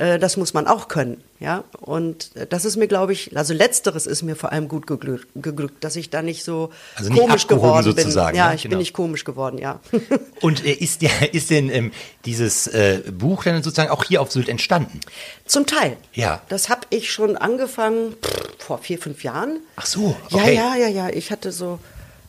Äh, 0.00 0.18
das 0.18 0.38
muss 0.38 0.54
man 0.54 0.66
auch 0.66 0.88
können. 0.88 1.22
Ja, 1.40 1.64
und 1.80 2.32
das 2.50 2.64
ist 2.64 2.76
mir, 2.76 2.86
glaube 2.86 3.12
ich, 3.12 3.36
also 3.36 3.54
letzteres 3.54 4.06
ist 4.06 4.22
mir 4.22 4.34
vor 4.34 4.52
allem 4.52 4.68
gut 4.68 4.86
geglückt, 4.86 5.28
geglückt 5.34 5.84
dass 5.84 5.96
ich 5.96 6.10
da 6.10 6.22
nicht 6.22 6.44
so 6.44 6.70
also 6.96 7.10
nicht 7.10 7.20
komisch 7.20 7.46
geworden 7.46 7.84
sozusagen, 7.84 8.32
bin. 8.32 8.38
Ja, 8.38 8.48
ne? 8.48 8.54
ich 8.54 8.62
genau. 8.62 8.72
bin 8.72 8.78
nicht 8.78 8.92
komisch 8.92 9.24
geworden, 9.24 9.58
ja. 9.58 9.80
Und 10.40 10.64
äh, 10.64 10.72
ist, 10.72 11.02
der, 11.02 11.34
ist 11.34 11.50
denn 11.50 11.70
ähm, 11.70 11.92
dieses 12.24 12.66
äh, 12.66 13.00
Buch 13.10 13.44
dann 13.44 13.62
sozusagen 13.62 13.90
auch 13.90 14.04
hier 14.04 14.22
auf 14.22 14.32
Sylt 14.32 14.48
entstanden? 14.48 15.00
Zum 15.44 15.66
Teil. 15.66 15.96
Ja. 16.12 16.40
Das 16.48 16.68
habe 16.68 16.82
ich 16.90 17.12
schon 17.12 17.36
angefangen 17.36 18.14
pff, 18.22 18.56
vor 18.58 18.78
vier, 18.78 18.98
fünf 18.98 19.22
Jahren. 19.22 19.60
Ach 19.76 19.86
so, 19.86 20.16
okay. 20.30 20.54
Ja, 20.54 20.76
ja, 20.76 20.88
ja, 20.88 20.88
ja. 20.88 21.08
Ich 21.10 21.30
hatte 21.30 21.52
so 21.52 21.78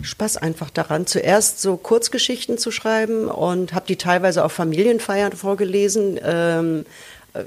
Spaß 0.02 0.38
einfach 0.38 0.70
daran, 0.70 1.06
zuerst 1.06 1.62
so 1.62 1.78
Kurzgeschichten 1.78 2.58
zu 2.58 2.72
schreiben 2.72 3.28
und 3.28 3.74
habe 3.74 3.86
die 3.88 3.98
teilweise 3.98 4.44
auf 4.44 4.54
Familienfeiern 4.54 5.34
vorgelesen. 5.34 6.20
Ähm, 6.24 6.82
äh, 6.82 6.86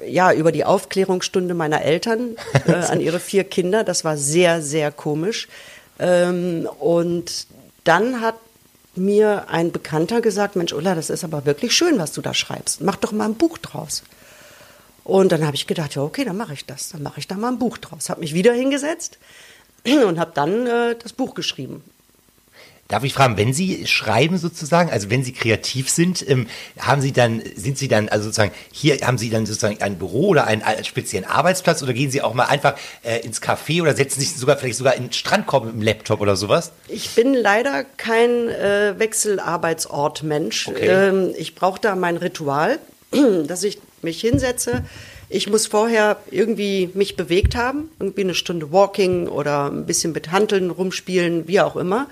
ja, 0.06 0.32
über 0.32 0.52
die 0.52 0.64
Aufklärungsstunde 0.64 1.54
meiner 1.54 1.82
Eltern 1.82 2.36
äh, 2.66 2.72
an 2.72 3.00
ihre 3.00 3.20
vier 3.20 3.44
Kinder. 3.44 3.84
Das 3.84 4.04
war 4.04 4.16
sehr, 4.16 4.62
sehr 4.62 4.90
komisch. 4.90 5.48
Ähm, 5.98 6.68
und 6.78 7.46
dann 7.84 8.20
hat 8.20 8.36
mir 8.96 9.48
ein 9.48 9.72
Bekannter 9.72 10.20
gesagt, 10.20 10.56
Mensch, 10.56 10.72
Ulla, 10.72 10.94
das 10.94 11.10
ist 11.10 11.24
aber 11.24 11.46
wirklich 11.46 11.72
schön, 11.72 11.98
was 11.98 12.12
du 12.12 12.22
da 12.22 12.32
schreibst. 12.32 12.80
Mach 12.80 12.96
doch 12.96 13.12
mal 13.12 13.26
ein 13.26 13.34
Buch 13.34 13.58
draus. 13.58 14.02
Und 15.02 15.32
dann 15.32 15.44
habe 15.44 15.56
ich 15.56 15.66
gedacht, 15.66 15.94
ja, 15.96 16.02
okay, 16.02 16.24
dann 16.24 16.36
mache 16.36 16.54
ich 16.54 16.64
das. 16.64 16.90
Dann 16.90 17.02
mache 17.02 17.20
ich 17.20 17.28
da 17.28 17.36
mal 17.36 17.48
ein 17.48 17.58
Buch 17.58 17.76
draus. 17.78 18.08
Habe 18.08 18.20
mich 18.20 18.34
wieder 18.34 18.52
hingesetzt 18.52 19.18
und 19.84 20.18
habe 20.18 20.32
dann 20.34 20.66
äh, 20.66 20.96
das 20.96 21.12
Buch 21.12 21.34
geschrieben. 21.34 21.84
Darf 22.88 23.02
ich 23.02 23.14
fragen, 23.14 23.38
wenn 23.38 23.54
Sie 23.54 23.86
schreiben 23.86 24.36
sozusagen, 24.36 24.90
also 24.90 25.08
wenn 25.08 25.24
Sie 25.24 25.32
kreativ 25.32 25.88
sind, 25.88 26.28
ähm, 26.28 26.48
haben 26.78 27.00
Sie 27.00 27.12
dann, 27.12 27.42
sind 27.56 27.78
Sie 27.78 27.88
dann, 27.88 28.10
also 28.10 28.24
sozusagen, 28.24 28.52
hier 28.70 28.98
haben 28.98 29.16
Sie 29.16 29.30
dann 29.30 29.46
sozusagen 29.46 29.80
ein 29.80 29.96
Büro 29.96 30.28
oder 30.28 30.46
einen, 30.46 30.62
einen 30.62 30.84
speziellen 30.84 31.24
Arbeitsplatz 31.26 31.82
oder 31.82 31.94
gehen 31.94 32.10
Sie 32.10 32.20
auch 32.20 32.34
mal 32.34 32.44
einfach 32.44 32.76
äh, 33.02 33.20
ins 33.20 33.40
Café 33.40 33.80
oder 33.80 33.96
setzen 33.96 34.20
sich 34.20 34.36
sogar 34.36 34.58
vielleicht 34.58 34.76
sogar 34.76 34.96
in 34.96 35.04
den 35.04 35.12
Strandkorb 35.12 35.64
mit 35.64 35.74
dem 35.74 35.82
Laptop 35.82 36.20
oder 36.20 36.36
sowas? 36.36 36.72
Ich 36.88 37.10
bin 37.14 37.32
leider 37.32 37.84
kein 37.96 38.50
äh, 38.50 38.94
Wechselarbeitsort-Mensch. 38.98 40.68
Okay. 40.68 40.86
Ähm, 40.86 41.34
ich 41.38 41.54
brauche 41.54 41.80
da 41.80 41.96
mein 41.96 42.18
Ritual, 42.18 42.78
dass 43.46 43.62
ich 43.62 43.78
mich 44.02 44.20
hinsetze. 44.20 44.84
Ich 45.30 45.48
muss 45.48 45.66
vorher 45.66 46.18
irgendwie 46.30 46.90
mich 46.92 47.16
bewegt 47.16 47.56
haben, 47.56 47.88
irgendwie 47.98 48.20
eine 48.20 48.34
Stunde 48.34 48.72
Walking 48.72 49.26
oder 49.26 49.70
ein 49.70 49.86
bisschen 49.86 50.12
mit 50.12 50.30
Hanteln 50.30 50.70
rumspielen, 50.70 51.48
wie 51.48 51.60
auch 51.60 51.76
immer. 51.76 52.08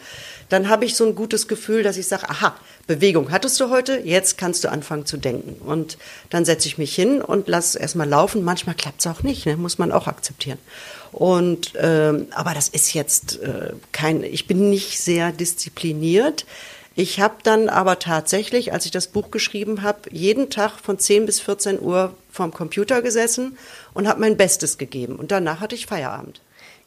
Dann 0.52 0.68
habe 0.68 0.85
ich 0.85 0.97
so 0.97 1.06
ein 1.06 1.14
gutes 1.14 1.49
Gefühl, 1.49 1.82
dass 1.82 1.97
ich 1.97 2.06
sage, 2.06 2.28
aha, 2.28 2.54
Bewegung 2.87 3.30
hattest 3.30 3.59
du 3.59 3.71
heute, 3.71 4.00
jetzt 4.04 4.37
kannst 4.37 4.64
du 4.64 4.71
anfangen 4.71 5.06
zu 5.06 5.16
denken. 5.16 5.62
Und 5.64 5.97
dann 6.28 6.44
setze 6.44 6.68
ich 6.68 6.76
mich 6.76 6.94
hin 6.94 7.23
und 7.23 7.49
lasse 7.49 7.78
erstmal 7.78 8.06
laufen. 8.06 8.44
Manchmal 8.44 8.75
klappt 8.75 9.00
es 9.00 9.06
auch 9.06 9.23
nicht, 9.23 9.47
ne? 9.47 9.56
muss 9.56 9.78
man 9.78 9.92
auch 9.92 10.09
akzeptieren. 10.09 10.59
Und 11.11 11.73
ähm, 11.78 12.26
aber 12.32 12.52
das 12.52 12.68
ist 12.68 12.92
jetzt 12.92 13.40
äh, 13.40 13.73
kein, 13.92 14.23
ich 14.23 14.47
bin 14.47 14.68
nicht 14.68 15.00
sehr 15.00 15.32
diszipliniert. 15.32 16.44
Ich 16.94 17.18
habe 17.18 17.37
dann 17.42 17.71
aber 17.71 17.99
tatsächlich, 17.99 18.75
als 18.75 18.85
ich 18.85 18.90
das 18.90 19.06
Buch 19.06 19.30
geschrieben 19.30 19.80
habe, 19.80 20.11
jeden 20.11 20.50
Tag 20.50 20.78
von 20.80 20.99
10 20.99 21.25
bis 21.25 21.40
14 21.40 21.80
Uhr 21.80 22.12
vorm 22.30 22.52
Computer 22.52 23.00
gesessen 23.00 23.56
und 23.94 24.06
habe 24.06 24.21
mein 24.21 24.37
Bestes 24.37 24.76
gegeben. 24.76 25.16
Und 25.16 25.30
danach 25.30 25.61
hatte 25.61 25.75
ich 25.75 25.87
Feierabend. 25.87 26.42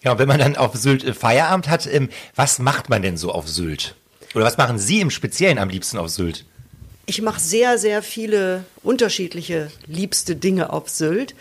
Ja, 0.06 0.12
und 0.12 0.20
wenn 0.20 0.28
man 0.28 0.40
dann 0.40 0.56
auf 0.56 0.76
Sylt 0.76 1.04
äh, 1.04 1.14
Feierabend 1.14 1.68
hat, 1.68 1.88
ähm, 1.88 2.10
was 2.36 2.60
macht 2.60 2.90
man 2.90 3.02
denn 3.02 3.18
so 3.18 3.32
auf 3.32 3.50
Sylt? 3.50 3.96
Oder 4.36 4.46
was 4.46 4.58
machen 4.58 4.78
Sie 4.78 5.02
im 5.02 5.10
Speziellen 5.10 5.58
am 5.58 5.70
liebsten 5.70 5.98
auf 5.98 6.10
Sylt? 6.10 6.46
Ich 7.08 7.22
mache 7.22 7.40
sehr, 7.40 7.80
sehr 7.80 8.04
viele 8.04 8.66
unterschiedliche 8.84 9.72
liebste 9.88 10.36
Dinge 10.36 10.72
auf 10.72 10.90
Sylt. 10.90 11.34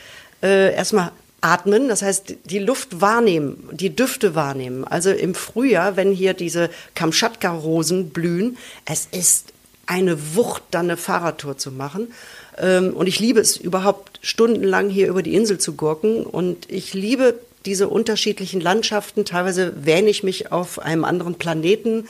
Äh, 0.42 0.74
erstmal 0.74 1.12
atmen, 1.42 1.88
das 1.88 2.00
heißt 2.00 2.36
die 2.44 2.58
Luft 2.58 3.02
wahrnehmen, 3.02 3.68
die 3.72 3.94
Düfte 3.94 4.34
wahrnehmen. 4.34 4.84
Also 4.84 5.10
im 5.10 5.34
Frühjahr, 5.34 5.96
wenn 5.96 6.12
hier 6.12 6.32
diese 6.32 6.70
Kamtschatka-Rosen 6.94 8.10
blühen, 8.10 8.56
es 8.86 9.08
ist 9.10 9.52
eine 9.84 10.36
Wucht, 10.36 10.62
dann 10.70 10.86
eine 10.86 10.96
Fahrradtour 10.96 11.58
zu 11.58 11.70
machen. 11.70 12.14
Ähm, 12.56 12.94
und 12.94 13.08
ich 13.08 13.20
liebe 13.20 13.40
es 13.40 13.58
überhaupt 13.58 14.20
stundenlang 14.22 14.88
hier 14.88 15.08
über 15.08 15.22
die 15.22 15.34
Insel 15.34 15.58
zu 15.58 15.74
gurken. 15.74 16.24
Und 16.24 16.70
ich 16.70 16.94
liebe 16.94 17.38
diese 17.66 17.88
unterschiedlichen 17.88 18.60
Landschaften. 18.60 19.24
Teilweise 19.24 19.84
wähne 19.84 20.10
ich 20.10 20.22
mich 20.22 20.52
auf 20.52 20.78
einem 20.78 21.04
anderen 21.04 21.36
Planeten. 21.36 22.06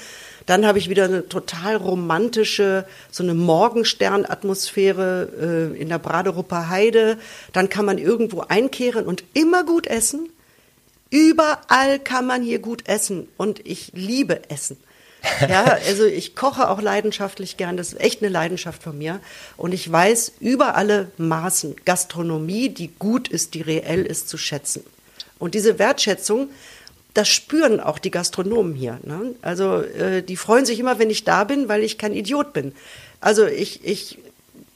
Dann 0.47 0.67
habe 0.67 0.79
ich 0.79 0.91
wieder 0.91 1.05
eine 1.05 1.29
total 1.29 1.77
romantische, 1.77 2.87
so 3.11 3.23
eine 3.23 3.35
Morgensternatmosphäre 3.35 5.73
äh, 5.75 5.81
in 5.81 5.89
der 5.89 5.99
Braderupper 5.99 6.69
Heide. 6.69 7.19
Dann 7.53 7.69
kann 7.69 7.87
man 7.87 7.99
irgendwo 7.99 8.41
einkehren 8.41 9.07
und 9.07 9.23
immer 9.33 9.65
gut 9.65 9.87
essen. 9.87 10.29
Überall 11.11 12.01
kann 12.01 12.27
man 12.27 12.43
hier 12.43 12.59
gut 12.59 12.89
essen 12.89 13.29
und 13.37 13.65
ich 13.67 13.93
liebe 13.95 14.51
Essen. 14.51 14.77
Ja, 15.49 15.79
also 15.87 16.05
ich 16.05 16.37
koche 16.37 16.69
auch 16.69 16.83
leidenschaftlich 16.83 17.57
gern. 17.57 17.79
Das 17.79 17.95
ist 17.95 18.01
echt 18.01 18.23
eine 18.23 18.31
Leidenschaft 18.31 18.83
von 18.83 18.99
mir. 18.99 19.21
Und 19.57 19.73
ich 19.73 19.91
weiß 19.91 20.33
über 20.41 20.77
alle 20.77 21.11
Maßen 21.17 21.77
Gastronomie, 21.87 22.69
die 22.69 22.91
gut 22.99 23.29
ist, 23.29 23.55
die 23.55 23.63
reell 23.63 24.05
ist, 24.05 24.29
zu 24.29 24.37
schätzen. 24.37 24.85
Und 25.39 25.55
diese 25.55 25.79
Wertschätzung, 25.79 26.49
das 27.15 27.29
spüren 27.29 27.81
auch 27.81 27.99
die 27.99 28.11
Gastronomen 28.11 28.75
hier. 28.75 28.99
Ne? 29.05 29.35
Also 29.43 29.81
äh, 29.83 30.23
die 30.23 30.37
freuen 30.37 30.67
sich 30.67 30.81
immer, 30.81 30.99
wenn 30.99 31.11
ich 31.11 31.25
da 31.25 31.45
bin, 31.45 31.69
weil 31.69 31.83
ich 31.83 31.99
kein 31.99 32.13
Idiot 32.13 32.53
bin. 32.53 32.73
Also 33.21 33.47
ich, 33.47 33.85
ich 33.85 34.19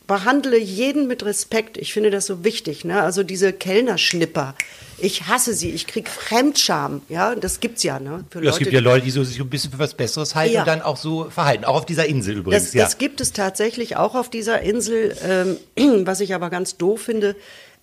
behandle 0.07 0.59
jeden 0.59 1.07
mit 1.07 1.25
Respekt. 1.25 1.77
Ich 1.77 1.93
finde 1.93 2.11
das 2.11 2.27
so 2.27 2.45
wichtig. 2.45 2.85
Ne? 2.85 3.03
Also 3.03 3.23
diese 3.25 3.53
Kellnerschnipper, 3.53 4.55
ich 4.99 5.27
hasse 5.27 5.53
sie. 5.53 5.71
Ich 5.71 5.87
krieg 5.87 6.09
Fremdscham. 6.09 7.03
Ja, 7.09 7.35
das 7.35 7.61
gibt's 7.61 7.83
ja. 7.83 8.01
Ne? 8.01 8.25
Für 8.31 8.43
Ja, 8.43 8.51
es 8.51 8.59
gibt 8.59 8.73
ja 8.73 8.81
Leute, 8.81 9.05
die 9.05 9.11
so 9.11 9.23
sich 9.23 9.39
ein 9.41 9.51
bisschen 9.51 9.71
für 9.71 9.79
was 9.79 9.95
Besseres 9.95 10.35
halten 10.35 10.55
Ja. 10.55 10.61
und 10.61 10.67
dann 10.67 10.83
auch 10.83 10.97
so 10.97 11.29
verhalten. 11.31 11.65
Auch 11.65 11.77
auf 11.77 11.87
dieser 11.87 12.07
Insel 12.07 12.39
übrigens, 12.39 12.65
Das, 12.65 12.75
ja. 12.75 12.85
das 12.85 12.99
gibt 12.99 13.21
es 13.21 13.33
tatsächlich 13.33 13.97
auch 13.97 14.15
auf 14.15 14.31
dieser 14.31 14.63
Insel. 14.63 15.15
Ähm, 15.25 15.57
was 16.07 16.21
ich 16.21 16.35
aber 16.35 16.51
ganz 16.51 16.77
doof 16.77 17.03
finde, 17.03 17.37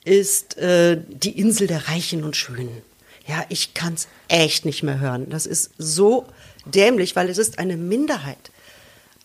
ist 0.05 0.57
äh, 0.57 1.01
die 1.09 1.37
Insel 1.39 1.67
der 1.67 1.89
Reichen 1.89 2.23
und 2.23 2.37
Schönen. 2.37 2.81
Ja, 3.27 3.43
ich 3.49 3.73
kann's 3.73 4.07
echt 4.27 4.65
nicht 4.65 4.83
mehr 4.83 4.99
hören. 4.99 5.29
Das 5.29 5.45
ist 5.45 5.71
so 5.77 6.27
dämlich, 6.65 7.15
weil 7.15 7.29
es 7.29 7.37
ist 7.37 7.59
eine 7.59 7.75
Minderheit. 7.75 8.51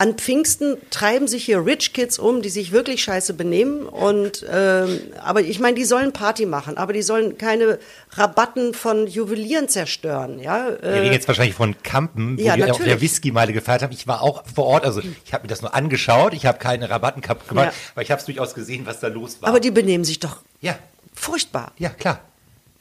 An 0.00 0.14
Pfingsten 0.14 0.78
treiben 0.88 1.28
sich 1.28 1.45
hier 1.45 1.66
Rich 1.66 1.92
Kids 1.92 2.19
um, 2.19 2.40
die 2.40 2.49
sich 2.49 2.73
wirklich 2.73 3.04
scheiße 3.04 3.35
benehmen. 3.35 3.83
Und 3.87 4.47
ähm, 4.50 4.99
aber 5.23 5.42
ich 5.42 5.61
meine, 5.61 5.75
die 5.76 5.85
sollen 5.85 6.12
Party 6.12 6.47
machen, 6.47 6.78
aber 6.78 6.95
die 6.95 7.02
sollen 7.02 7.37
keine 7.37 7.78
Rabatten 8.12 8.73
von 8.73 9.07
Juwelieren 9.07 9.69
zerstören. 9.69 10.38
Ja, 10.38 10.69
Wir 10.80 10.90
reden 11.02 11.12
jetzt 11.12 11.28
wahrscheinlich 11.28 11.54
von 11.54 11.76
Kampen, 11.83 12.38
wo 12.38 12.42
ja, 12.42 12.57
wir 12.57 12.64
auch 12.64 12.69
natürlich. 12.69 12.92
der 12.92 13.00
Whisky-Meile 13.02 13.52
gefeiert 13.52 13.83
haben. 13.83 13.92
Ich 13.92 14.07
war 14.07 14.23
auch 14.23 14.42
vor 14.54 14.64
Ort, 14.64 14.85
also 14.87 15.02
ich 15.26 15.35
habe 15.35 15.42
mir 15.42 15.49
das 15.49 15.61
nur 15.61 15.75
angeschaut, 15.75 16.33
ich 16.33 16.47
habe 16.47 16.59
keine 16.59 16.88
Rabatten 16.88 17.21
gemacht, 17.21 17.47
Ja. 17.66 17.73
aber 17.95 18.00
ich 18.02 18.11
habe 18.11 18.21
es 18.21 18.25
durchaus 18.25 18.54
gesehen, 18.54 18.87
was 18.87 19.00
da 19.00 19.09
los 19.09 19.42
war. 19.42 19.50
aber 19.50 19.61
die 19.61 19.71
benehmen 19.71 20.04
sich 20.04 20.19
doch 20.19 20.38
ja, 20.62 20.78
furchtbar. 21.12 21.73
ja, 21.76 21.90
klar. 21.90 22.21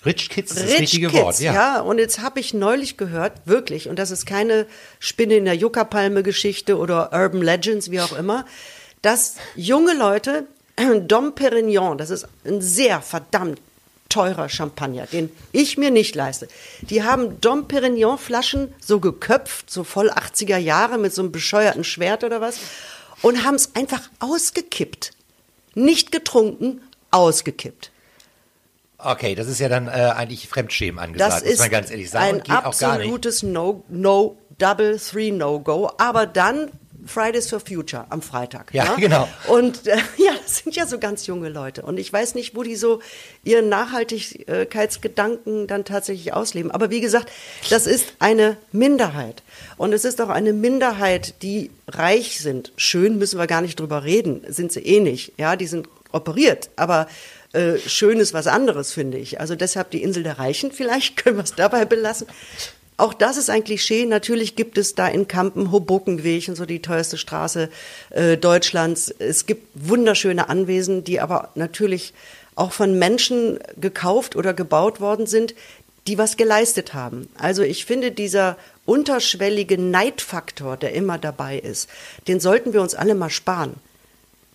Rich 0.06 0.30
Kids 0.30 0.52
ist 0.52 0.64
das 0.64 0.72
Rich 0.72 0.80
richtige 0.82 1.08
Kids, 1.10 1.22
Wort, 1.22 1.40
ja. 1.40 1.54
ja. 1.54 1.82
Und 1.82 1.98
jetzt 1.98 2.20
habe 2.20 2.40
ich 2.40 2.54
neulich 2.54 2.96
gehört, 2.96 3.34
wirklich, 3.46 3.90
und 3.90 4.00
das 4.00 4.12
ist 4.12 4.26
keine 4.26 4.66
Spinne 5.00 5.36
in 5.36 5.46
der 5.46 5.56
Juckerpalme-Geschichte 5.56 6.78
oder 6.78 7.12
Urban 7.12 7.42
Legends, 7.42 7.92
wie 7.92 8.00
auch 8.00 8.18
immer, 8.18 8.46
dass 9.02 9.36
junge 9.56 9.94
Leute 9.94 10.48
Dom 11.02 11.36
Perignon, 11.36 11.98
das 11.98 12.10
ist 12.10 12.28
ein 12.46 12.62
sehr 12.62 13.02
verdammt 13.02 13.60
teurer 14.08 14.50
Champagner, 14.50 15.06
den 15.06 15.32
ich 15.52 15.78
mir 15.78 15.92
nicht 15.92 16.16
leiste. 16.16 16.48
Die 16.82 17.04
haben 17.04 17.40
Dom 17.42 17.68
Perignon 17.68 18.18
Flaschen 18.18 18.74
so 18.80 19.00
geköpft, 19.00 19.70
so 19.70 19.84
voll 19.84 20.10
80er 20.10 20.58
Jahre 20.58 20.98
mit 20.98 21.14
so 21.14 21.22
einem 21.22 21.32
bescheuerten 21.32 21.84
Schwert 21.84 22.24
oder 22.24 22.42
was 22.42 22.58
und 23.22 23.44
haben 23.44 23.56
es 23.56 23.76
einfach 23.76 24.02
ausgekippt. 24.20 25.12
Nicht 25.76 26.12
getrunken, 26.12 26.82
ausgekippt. 27.12 27.92
Okay, 29.02 29.34
das 29.34 29.48
ist 29.48 29.60
ja 29.60 29.70
dann 29.70 29.88
äh, 29.88 29.92
eigentlich 29.92 30.48
Fremdschämen 30.50 31.00
angesagt, 31.00 31.32
Das 31.32 31.44
muss 31.44 31.54
ist 31.54 31.60
man 31.60 31.70
ganz 31.70 31.90
ehrlich 31.90 32.10
sagen. 32.10 32.42
ein 32.42 32.52
absolutes 32.52 33.44
No, 33.44 33.84
No, 33.88 34.38
Double, 34.58 35.00
Three 35.00 35.32
No-Go. 35.32 35.90
Aber 35.98 36.26
dann 36.26 36.70
Fridays 37.06 37.50
for 37.50 37.62
Future 37.62 38.06
am 38.10 38.22
Freitag. 38.22 38.74
Ja, 38.74 38.84
ne? 38.84 38.96
genau. 38.98 39.28
Und 39.48 39.88
äh, 39.88 39.96
ja, 40.18 40.34
das 40.44 40.58
sind 40.58 40.76
ja 40.76 40.86
so 40.86 41.00
ganz 41.00 41.28
junge 41.28 41.48
Leute. 41.50 41.82
Und 41.84 41.98
ich 41.98 42.12
weiß 42.12 42.36
nicht, 42.36 42.56
wo 42.56 42.64
die 42.64 42.76
so 42.76 43.02
ihren 43.44 43.70
Nachhaltigkeitsgedanken 43.70 45.68
dann 45.68 45.86
tatsächlich 45.86 46.34
ausleben. 46.34 46.72
Aber 46.72 46.90
wie 46.90 47.00
gesagt, 47.02 47.32
das 47.70 47.88
ist 47.88 48.14
eine 48.20 48.58
Minderheit. 48.72 49.44
Und 49.78 49.94
es 49.94 50.04
ist 50.06 50.20
auch 50.22 50.30
eine 50.30 50.54
Minderheit, 50.54 51.42
die 51.42 51.72
reich 51.88 52.40
sind. 52.40 52.74
Schön 52.76 53.18
müssen 53.18 53.40
wir 53.40 53.48
gar 53.48 53.62
nicht 53.62 53.80
drüber 53.80 54.04
reden. 54.04 54.42
Sind 54.50 54.72
sie 54.72 54.82
eh 54.82 55.00
nicht. 55.00 55.34
Ja, 55.38 55.56
die 55.56 55.68
sind 55.68 55.88
operiert. 56.12 56.70
Aber 56.76 57.08
äh, 57.54 57.78
schön 57.78 58.20
ist 58.20 58.34
was 58.34 58.48
anderes, 58.48 58.94
finde 58.94 59.18
ich. 59.18 59.40
Also 59.40 59.56
deshalb 59.56 59.92
die 59.92 60.04
Insel 60.04 60.24
der 60.24 60.40
Reichen. 60.40 60.72
Vielleicht 60.72 61.18
können 61.24 61.38
wir 61.38 61.44
es 61.44 61.56
dabei 61.56 61.86
belassen. 61.86 62.28
Auch 62.98 63.14
das 63.14 63.38
ist 63.38 63.50
ein 63.50 63.64
Klischee. 63.64 64.06
Natürlich 64.06 64.58
gibt 64.58 64.78
es 64.78 64.94
da 64.94 65.08
in 65.08 65.28
Kampen 65.28 65.72
Hobokenweg 65.72 66.50
und 66.50 66.56
so 66.56 66.66
die 66.66 66.82
teuerste 66.82 67.18
Straße 67.18 67.70
äh, 68.10 68.36
Deutschlands. 68.36 69.10
Es 69.20 69.46
gibt 69.46 69.68
wunderschöne 69.74 70.50
Anwesen, 70.50 71.06
die 71.06 71.22
aber 71.22 71.50
natürlich 71.56 72.14
auch 72.56 72.74
von 72.74 73.00
Menschen 73.00 73.60
gekauft 73.80 74.36
oder 74.36 74.54
gebaut 74.54 75.00
worden 75.00 75.28
sind, 75.28 75.56
die 76.08 76.18
was 76.18 76.36
geleistet 76.36 76.94
haben. 76.94 77.30
Also 77.38 77.64
ich 77.64 77.86
finde, 77.86 78.12
dieser 78.12 78.58
unterschwellige 78.86 79.78
Neidfaktor, 79.78 80.76
der 80.76 80.94
immer 80.94 81.18
dabei 81.18 81.58
ist, 81.58 81.90
den 82.28 82.42
sollten 82.42 82.74
wir 82.74 82.82
uns 82.82 82.96
alle 82.96 83.16
mal 83.16 83.30
sparen. 83.30 83.76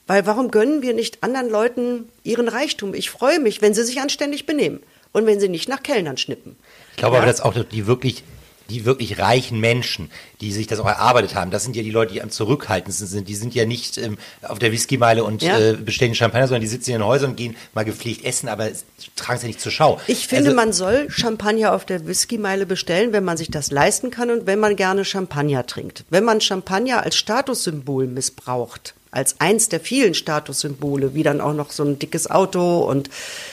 Weil 0.06 0.26
warum 0.26 0.50
gönnen 0.50 0.82
wir 0.82 0.92
nicht 0.94 1.22
anderen 1.22 1.48
Leuten 1.48 2.08
ihren 2.24 2.48
Reichtum? 2.48 2.92
Ich 2.94 3.10
freue 3.10 3.38
mich, 3.40 3.62
wenn 3.62 3.72
sie 3.74 3.84
sich 3.84 4.00
anständig 4.00 4.44
benehmen 4.46 4.80
und 5.12 5.26
wenn 5.26 5.40
sie 5.40 5.48
nicht 5.48 5.68
nach 5.68 5.82
Kellnern 5.82 6.16
schnippen. 6.18 6.56
Ich 6.92 6.96
glaube 6.98 7.16
Ja? 7.16 7.22
aber, 7.22 7.30
dass 7.30 7.40
auch 7.40 7.54
die 7.72 7.86
wirklich, 7.86 8.22
die 8.68 8.84
wirklich 8.84 9.18
reichen 9.18 9.60
Menschen, 9.60 10.10
die 10.42 10.52
sich 10.52 10.66
das 10.66 10.78
auch 10.78 10.86
erarbeitet 10.86 11.34
haben, 11.34 11.50
das 11.50 11.62
sind 11.64 11.74
ja 11.74 11.82
die 11.82 11.90
Leute, 11.90 12.12
die 12.12 12.20
am 12.22 12.28
zurückhaltendsten 12.30 13.06
sind. 13.06 13.28
Die 13.28 13.34
sind 13.34 13.54
ja 13.54 13.64
nicht 13.64 13.96
ähm, 13.96 14.18
auf 14.42 14.58
der 14.58 14.72
Whiskymeile 14.72 15.24
und 15.24 15.42
Ja. 15.42 15.58
äh, 15.58 15.72
bestellen 15.72 16.14
Champagner, 16.14 16.48
sondern 16.48 16.60
die 16.62 16.66
sitzen 16.68 16.90
in 16.90 16.96
den 16.98 17.06
Häusern 17.06 17.30
und 17.30 17.36
gehen 17.36 17.56
mal 17.72 17.84
gepflegt 17.84 18.24
essen, 18.26 18.48
aber 18.48 18.68
tragen 19.16 19.36
es 19.36 19.42
ja 19.42 19.48
nicht 19.48 19.60
zur 19.60 19.72
Schau. 19.72 20.00
Ich 20.06 20.26
finde, 20.28 20.46
Also- 20.50 20.56
man 20.56 20.72
soll 20.74 21.06
Champagner 21.10 21.72
auf 21.74 21.86
der 21.86 22.06
Whiskymeile 22.06 22.66
bestellen, 22.66 23.12
wenn 23.14 23.24
man 23.24 23.38
sich 23.38 23.50
das 23.50 23.70
leisten 23.70 24.10
kann 24.10 24.30
und 24.30 24.46
wenn 24.46 24.58
man 24.60 24.76
gerne 24.76 25.04
Champagner 25.06 25.64
trinkt. 25.66 26.04
Wenn 26.10 26.24
man 26.24 26.40
Champagner 26.42 27.02
als 27.02 27.16
Statussymbol 27.16 28.06
missbraucht, 28.06 28.94
als 29.14 29.40
eins 29.40 29.68
der 29.68 29.80
vielen 29.80 30.14
Statussymbole, 30.14 31.14
wie 31.14 31.22
dann 31.22 31.40
auch 31.40 31.54
noch 31.54 31.70
so 31.70 31.84
ein 31.84 31.98
dickes 31.98 32.30
Auto 32.30 32.78
und 32.78 33.10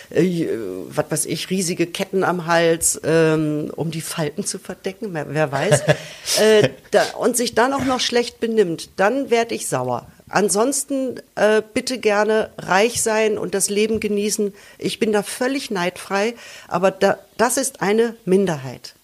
äh, 0.09 0.47
was 0.89 1.05
weiß 1.09 1.25
ich, 1.27 1.49
riesige 1.49 1.87
Ketten 1.87 2.23
am 2.23 2.47
Hals, 2.47 2.99
ähm, 3.03 3.71
um 3.75 3.91
die 3.91 4.01
Falten 4.01 4.43
zu 4.43 4.59
verdecken, 4.59 5.09
wer, 5.11 5.51
weiß, 5.51 5.81
äh, 6.39 6.69
da, 6.91 7.03
und 7.17 7.37
sich 7.37 7.55
dann 7.55 7.73
auch 7.73 7.85
noch 7.85 7.99
schlecht 7.99 8.39
benimmt, 8.39 8.89
dann 8.97 9.29
werde 9.29 9.55
ich 9.55 9.67
sauer. 9.67 10.07
Ansonsten 10.29 11.19
äh, 11.35 11.61
bitte 11.73 11.97
gerne 11.97 12.51
reich 12.57 13.01
sein 13.01 13.37
und 13.37 13.53
das 13.53 13.69
Leben 13.69 13.99
genießen. 13.99 14.53
Ich 14.77 14.97
bin 14.97 15.11
da 15.11 15.23
völlig 15.23 15.71
neidfrei, 15.71 16.35
aber 16.69 16.89
da, 16.89 17.17
das 17.37 17.57
ist 17.57 17.81
eine 17.81 18.15
Minderheit. 18.23 18.95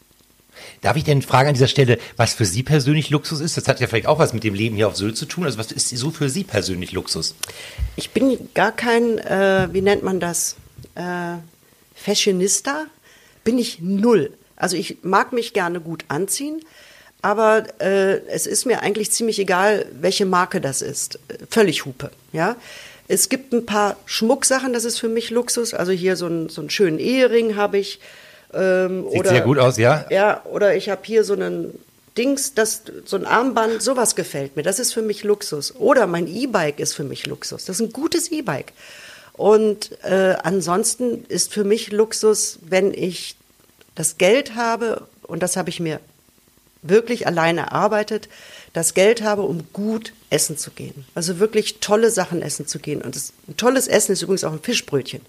Darf 0.82 0.97
ich 0.97 1.03
denn 1.03 1.21
fragen 1.21 1.49
an 1.49 1.53
dieser 1.53 1.67
Stelle, 1.67 1.97
was 2.15 2.34
für 2.34 2.45
Sie 2.45 2.63
persönlich 2.63 3.10
Luxus 3.10 3.39
ist? 3.39 3.58
Das 3.58 3.67
hat 3.67 3.80
ja 3.80 3.88
vielleicht 3.88 4.08
auch 4.08 4.19
was 4.19 4.34
mit 4.34 4.43
dem 4.43 4.53
Leben 4.53 4.75
hier 4.75 4.88
auf 4.88 4.95
Sylt 4.95 5.17
zu 5.17 5.25
tun. 5.25 5.45
Also 5.45 5.58
was 5.58 5.71
ist 5.71 5.89
so 5.89 6.12
für 6.12 6.30
Sie 6.30 6.43
persönlich 6.43 6.91
Luxus? 6.91 7.36
Ich 7.95 8.12
bin 8.12 8.38
gar 8.53 8.71
kein, 8.71 9.17
äh, 9.19 9.69
wie 9.71 9.82
nennt 9.82 10.03
man 10.03 10.19
das, 10.19 10.56
äh, 10.95 11.38
Fashionista, 11.95 12.86
bin 13.43 13.58
ich 13.58 13.80
null. 13.82 14.32
Also 14.56 14.77
ich 14.77 14.97
mag 15.03 15.34
mich 15.34 15.53
gerne 15.53 15.80
gut 15.80 16.06
anziehen, 16.08 16.62
aber 17.21 17.65
äh, 17.82 18.19
es 18.27 18.47
ist 18.47 18.65
mir 18.65 18.82
eigentlich 18.82 19.12
ziemlich 19.12 19.39
egal, 19.39 19.86
welche 19.99 20.25
Marke 20.25 20.62
das 20.62 20.82
ist. 20.82 21.19
Völlig 21.49 21.86
Hupe, 21.86 22.12
ja. 22.34 22.56
Es 23.08 23.30
gibt 23.30 23.53
ein 23.53 23.65
paar 23.65 23.95
Schmucksachen, 24.06 24.73
das 24.73 24.84
ist 24.84 24.99
für 24.99 25.08
mich 25.08 25.30
Luxus. 25.30 25.73
Also 25.73 25.91
hier 25.91 26.17
so, 26.17 26.27
ein, 26.27 26.49
so 26.49 26.62
einen 26.62 26.69
schönen 26.69 26.99
Ehering 26.99 27.56
habe 27.56 27.77
ich. 27.77 27.99
Ähm, 28.54 29.10
Sieht 29.10 29.20
oder, 29.20 29.30
sehr 29.30 29.42
gut 29.42 29.60
aus, 29.60 29.78
ja? 29.78 30.06
Ja, 30.10 30.42
oder 30.46 30.76
ich 30.76 30.90
habe 30.90 31.02
hier 31.04 31.24
so 31.24 31.34
einen 31.34 31.78
Dings, 32.18 32.54
das, 32.54 32.82
so 33.06 33.16
ein 33.16 33.26
Armband, 33.26 33.82
sowas 33.82 34.16
gefällt 34.16 34.56
mir. 34.56 34.64
Das 34.64 34.80
ist 34.80 34.94
für 34.94 35.02
mich 35.02 35.24
Luxus. 35.24 35.76
Oder 35.76 36.08
mein 36.08 36.28
E-Bike 36.28 36.80
ist 36.80 36.94
für 36.94 37.04
mich 37.04 37.28
Luxus. 37.28 37.66
Das 37.66 37.80
ist 37.80 37.86
ein 37.86 37.94
gutes 37.94 38.32
E-Bike. 38.32 38.74
Und 39.34 39.92
äh, 40.04 40.36
ansonsten 40.42 41.26
ist 41.28 41.54
für 41.54 41.64
mich 41.64 41.92
Luxus, 41.92 42.58
wenn 42.62 42.94
ich 42.94 43.36
das 43.94 44.18
Geld 44.18 44.56
habe, 44.56 45.08
und 45.24 45.44
das 45.44 45.58
habe 45.58 45.70
ich 45.70 45.80
mir 45.80 46.00
wirklich 46.82 47.28
alleine 47.28 47.62
erarbeitet, 47.62 48.30
das 48.74 48.94
Geld 48.94 49.22
habe, 49.22 49.44
um 49.44 49.68
gut 49.74 50.14
essen 50.30 50.58
zu 50.58 50.72
gehen. 50.72 51.06
Also 51.14 51.40
wirklich 51.40 51.80
tolle 51.80 52.10
Sachen 52.10 52.42
essen 52.42 52.68
zu 52.68 52.80
gehen. 52.80 53.02
Und 53.02 53.16
das, 53.16 53.34
ein 53.48 53.58
tolles 53.58 53.88
Essen 53.88 54.14
ist 54.14 54.22
übrigens 54.22 54.44
auch 54.44 54.54
ein 54.54 54.62
Fischbrötchen. 54.62 55.22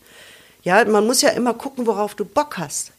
Ja, 0.62 0.84
man 0.84 1.06
muss 1.06 1.22
ja 1.22 1.30
immer 1.30 1.54
gucken, 1.54 1.86
worauf 1.86 2.14
du 2.14 2.24
Bock 2.24 2.58
hast. 2.58 2.92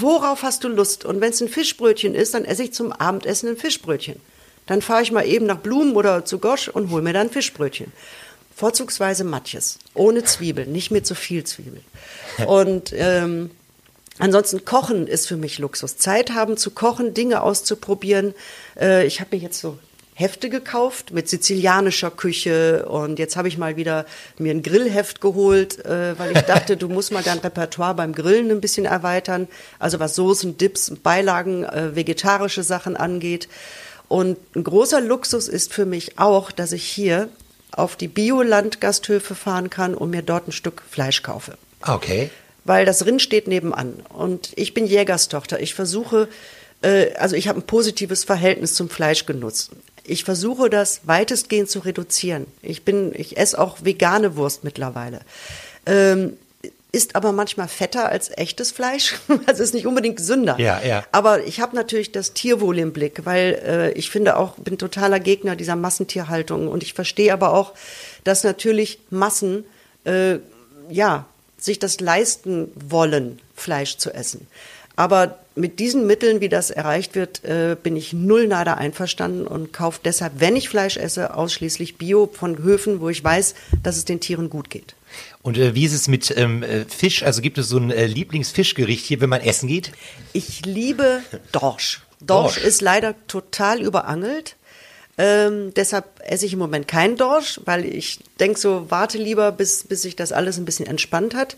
Worauf 0.00 0.42
hast 0.42 0.64
du 0.64 0.68
Lust? 0.68 1.04
Und 1.04 1.20
wenn 1.20 1.30
es 1.30 1.40
ein 1.40 1.48
Fischbrötchen 1.48 2.14
ist, 2.14 2.34
dann 2.34 2.44
esse 2.44 2.62
ich 2.64 2.72
zum 2.72 2.92
Abendessen 2.92 3.48
ein 3.48 3.56
Fischbrötchen. 3.56 4.20
Dann 4.66 4.82
fahre 4.82 5.02
ich 5.02 5.10
mal 5.10 5.26
eben 5.26 5.46
nach 5.46 5.58
Blumen 5.58 5.96
oder 5.96 6.24
zu 6.24 6.38
Gosch 6.38 6.68
und 6.68 6.90
hole 6.90 7.02
mir 7.02 7.12
dann 7.12 7.30
Fischbrötchen. 7.30 7.92
Vorzugsweise 8.54 9.24
Matjes, 9.24 9.78
ohne 9.94 10.24
Zwiebeln, 10.24 10.70
nicht 10.70 10.90
mit 10.90 11.06
so 11.06 11.14
viel 11.14 11.44
Zwiebeln. 11.44 11.84
Und 12.46 12.92
ähm, 12.92 13.52
ansonsten 14.18 14.64
Kochen 14.64 15.06
ist 15.06 15.28
für 15.28 15.36
mich 15.36 15.58
Luxus. 15.58 15.96
Zeit 15.96 16.30
haben 16.30 16.56
zu 16.56 16.72
kochen, 16.72 17.14
Dinge 17.14 17.42
auszuprobieren. 17.42 18.34
Äh, 18.76 19.06
ich 19.06 19.20
habe 19.20 19.36
mir 19.36 19.42
jetzt 19.42 19.60
so 19.60 19.78
Hefte 20.18 20.50
gekauft 20.50 21.12
mit 21.12 21.28
sizilianischer 21.28 22.10
Küche 22.10 22.86
und 22.88 23.20
jetzt 23.20 23.36
habe 23.36 23.46
ich 23.46 23.56
mal 23.56 23.76
wieder 23.76 24.04
mir 24.36 24.50
ein 24.52 24.62
Grillheft 24.64 25.20
geholt, 25.20 25.84
äh, 25.84 26.18
weil 26.18 26.32
ich 26.36 26.42
dachte, 26.42 26.76
du 26.76 26.88
musst 26.88 27.12
mal 27.12 27.22
dein 27.22 27.38
Repertoire 27.38 27.94
beim 27.94 28.12
Grillen 28.12 28.50
ein 28.50 28.60
bisschen 28.60 28.84
erweitern, 28.84 29.46
also 29.78 30.00
was 30.00 30.16
Soßen, 30.16 30.58
Dips, 30.58 30.92
Beilagen, 31.04 31.62
äh, 31.62 31.94
vegetarische 31.94 32.64
Sachen 32.64 32.96
angeht. 32.96 33.48
Und 34.08 34.38
ein 34.56 34.64
großer 34.64 35.00
Luxus 35.00 35.46
ist 35.46 35.72
für 35.72 35.86
mich 35.86 36.18
auch, 36.18 36.50
dass 36.50 36.72
ich 36.72 36.82
hier 36.82 37.28
auf 37.70 37.94
die 37.94 38.08
Biolandgasthöfe 38.08 39.36
fahren 39.36 39.70
kann 39.70 39.94
und 39.94 40.10
mir 40.10 40.22
dort 40.22 40.48
ein 40.48 40.52
Stück 40.52 40.82
Fleisch 40.90 41.22
kaufe 41.22 41.56
Ah, 41.82 41.94
Okay. 41.94 42.30
weil 42.64 42.84
das 42.86 43.06
Rind 43.06 43.22
steht 43.22 43.46
nebenan. 43.46 44.02
Und 44.12 44.50
ich 44.56 44.74
bin 44.74 44.84
Jägerstochter. 44.86 45.60
Ich 45.60 45.74
versuche, 45.74 46.26
äh, 46.82 47.14
also 47.14 47.36
ich 47.36 47.46
habe 47.46 47.60
ein 47.60 47.66
positives 47.66 48.24
Verhältnis 48.24 48.74
zum 48.74 48.88
Fleischgenuss. 48.90 49.70
Ich 50.08 50.24
versuche 50.24 50.70
das 50.70 51.02
weitestgehend 51.04 51.70
zu 51.70 51.80
reduzieren. 51.80 52.46
Ich 52.62 52.84
bin, 52.84 53.12
ich 53.14 53.36
esse 53.36 53.58
auch 53.58 53.84
vegane 53.84 54.36
Wurst 54.36 54.64
mittlerweile. 54.64 55.20
Ähm, 55.86 56.34
ist 56.90 57.16
aber 57.16 57.32
manchmal 57.32 57.68
fetter 57.68 58.08
als 58.08 58.30
echtes 58.36 58.70
Fleisch. 58.70 59.14
Also 59.46 59.62
ist 59.62 59.74
nicht 59.74 59.86
unbedingt 59.86 60.16
gesünder. 60.16 60.58
Ja, 60.58 60.80
ja. 60.82 61.04
Aber 61.12 61.44
ich 61.44 61.60
habe 61.60 61.76
natürlich 61.76 62.12
das 62.12 62.32
Tierwohl 62.32 62.78
im 62.78 62.92
Blick, 62.92 63.24
weil 63.24 63.60
äh, 63.64 63.92
ich 63.92 64.10
finde 64.10 64.36
auch, 64.36 64.54
bin 64.56 64.78
totaler 64.78 65.20
Gegner 65.20 65.56
dieser 65.56 65.76
Massentierhaltung. 65.76 66.68
Und 66.68 66.82
ich 66.82 66.94
verstehe 66.94 67.32
aber 67.32 67.52
auch, 67.52 67.74
dass 68.24 68.44
natürlich 68.44 69.00
Massen, 69.10 69.64
äh, 70.04 70.38
ja, 70.88 71.26
sich 71.58 71.78
das 71.78 72.00
leisten 72.00 72.70
wollen, 72.74 73.40
Fleisch 73.54 73.98
zu 73.98 74.12
essen. 74.14 74.46
Aber 74.98 75.38
mit 75.54 75.78
diesen 75.78 76.08
Mitteln, 76.08 76.40
wie 76.40 76.48
das 76.48 76.70
erreicht 76.70 77.14
wird, 77.14 77.44
äh, 77.44 77.76
bin 77.80 77.94
ich 77.94 78.12
null 78.14 78.48
nada 78.48 78.74
einverstanden 78.74 79.46
und 79.46 79.72
kaufe 79.72 80.00
deshalb, 80.04 80.40
wenn 80.40 80.56
ich 80.56 80.68
Fleisch 80.68 80.96
esse, 80.96 81.36
ausschließlich 81.36 81.98
Bio 81.98 82.28
von 82.32 82.58
Höfen, 82.58 83.00
wo 83.00 83.08
ich 83.08 83.22
weiß, 83.22 83.54
dass 83.84 83.96
es 83.96 84.06
den 84.06 84.18
Tieren 84.18 84.50
gut 84.50 84.70
geht. 84.70 84.96
Und 85.40 85.56
äh, 85.56 85.76
wie 85.76 85.84
ist 85.84 85.92
es 85.92 86.08
mit 86.08 86.34
ähm, 86.36 86.64
äh, 86.64 86.84
Fisch? 86.84 87.22
Also 87.22 87.42
gibt 87.42 87.58
es 87.58 87.68
so 87.68 87.76
ein 87.78 87.92
äh, 87.92 88.06
Lieblingsfischgericht 88.06 89.04
hier, 89.04 89.20
wenn 89.20 89.30
man 89.30 89.40
essen 89.40 89.68
geht? 89.68 89.92
Ich 90.32 90.66
liebe 90.66 91.22
Dorsch. 91.52 92.02
Dorsch, 92.20 92.56
Dorsch. 92.56 92.66
ist 92.66 92.80
leider 92.80 93.14
total 93.28 93.80
überangelt. 93.80 94.56
Ähm, 95.18 95.74
deshalb 95.74 96.04
esse 96.20 96.46
ich 96.46 96.52
im 96.52 96.60
Moment 96.60 96.86
keinen 96.86 97.16
Dorsch, 97.16 97.60
weil 97.64 97.84
ich 97.84 98.20
denke 98.38 98.58
so, 98.58 98.86
warte 98.88 99.18
lieber, 99.18 99.50
bis, 99.50 99.82
bis 99.82 100.02
sich 100.02 100.14
das 100.14 100.30
alles 100.30 100.58
ein 100.58 100.64
bisschen 100.64 100.86
entspannt 100.86 101.34
hat. 101.34 101.56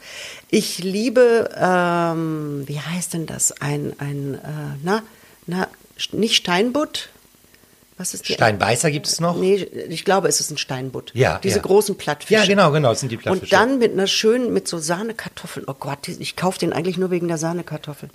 Ich 0.50 0.78
liebe, 0.78 1.50
ähm, 1.56 2.62
wie 2.66 2.80
heißt 2.80 3.12
denn 3.12 3.26
das? 3.26 3.52
Ein, 3.60 3.92
ein 3.98 4.34
äh, 4.34 4.78
na, 4.82 5.02
na, 5.46 5.68
nicht 6.12 6.36
Steinbutt, 6.36 7.10
was 8.00 8.14
ist 8.14 8.30
die? 8.30 8.32
Steinbeißer 8.32 8.90
gibt 8.90 9.06
es 9.06 9.20
noch? 9.20 9.36
Nee, 9.36 9.56
ich 9.56 10.06
glaube, 10.06 10.26
es 10.28 10.40
ist 10.40 10.50
ein 10.50 10.56
Steinbutt. 10.56 11.10
Ja. 11.12 11.38
Diese 11.42 11.56
ja. 11.56 11.62
großen 11.62 11.98
Plattfische. 11.98 12.40
Ja, 12.40 12.46
genau, 12.46 12.72
genau, 12.72 12.88
das 12.88 13.00
sind 13.00 13.12
die 13.12 13.18
Plattfische. 13.18 13.44
Und 13.44 13.52
dann 13.52 13.78
mit 13.78 13.92
einer 13.92 14.06
schönen, 14.06 14.54
mit 14.54 14.66
so 14.66 14.78
Sahnekartoffeln. 14.78 15.66
Oh 15.68 15.74
Gott, 15.78 16.08
ich 16.08 16.34
kaufe 16.34 16.58
den 16.58 16.72
eigentlich 16.72 16.96
nur 16.96 17.10
wegen 17.10 17.28
der 17.28 17.36
Sahnekartoffeln. 17.36 18.10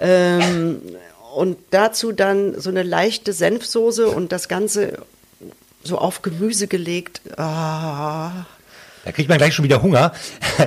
Ähm, 0.00 0.80
und 1.34 1.58
dazu 1.70 2.12
dann 2.12 2.60
so 2.60 2.70
eine 2.70 2.82
leichte 2.82 3.32
Senfsoße 3.32 4.08
und 4.08 4.32
das 4.32 4.48
Ganze 4.48 4.98
so 5.82 5.98
auf 5.98 6.22
Gemüse 6.22 6.66
gelegt. 6.66 7.20
Ah. 7.38 8.46
Da 9.04 9.12
kriegt 9.12 9.28
man 9.28 9.38
gleich 9.38 9.54
schon 9.54 9.64
wieder 9.64 9.82
Hunger. 9.82 10.12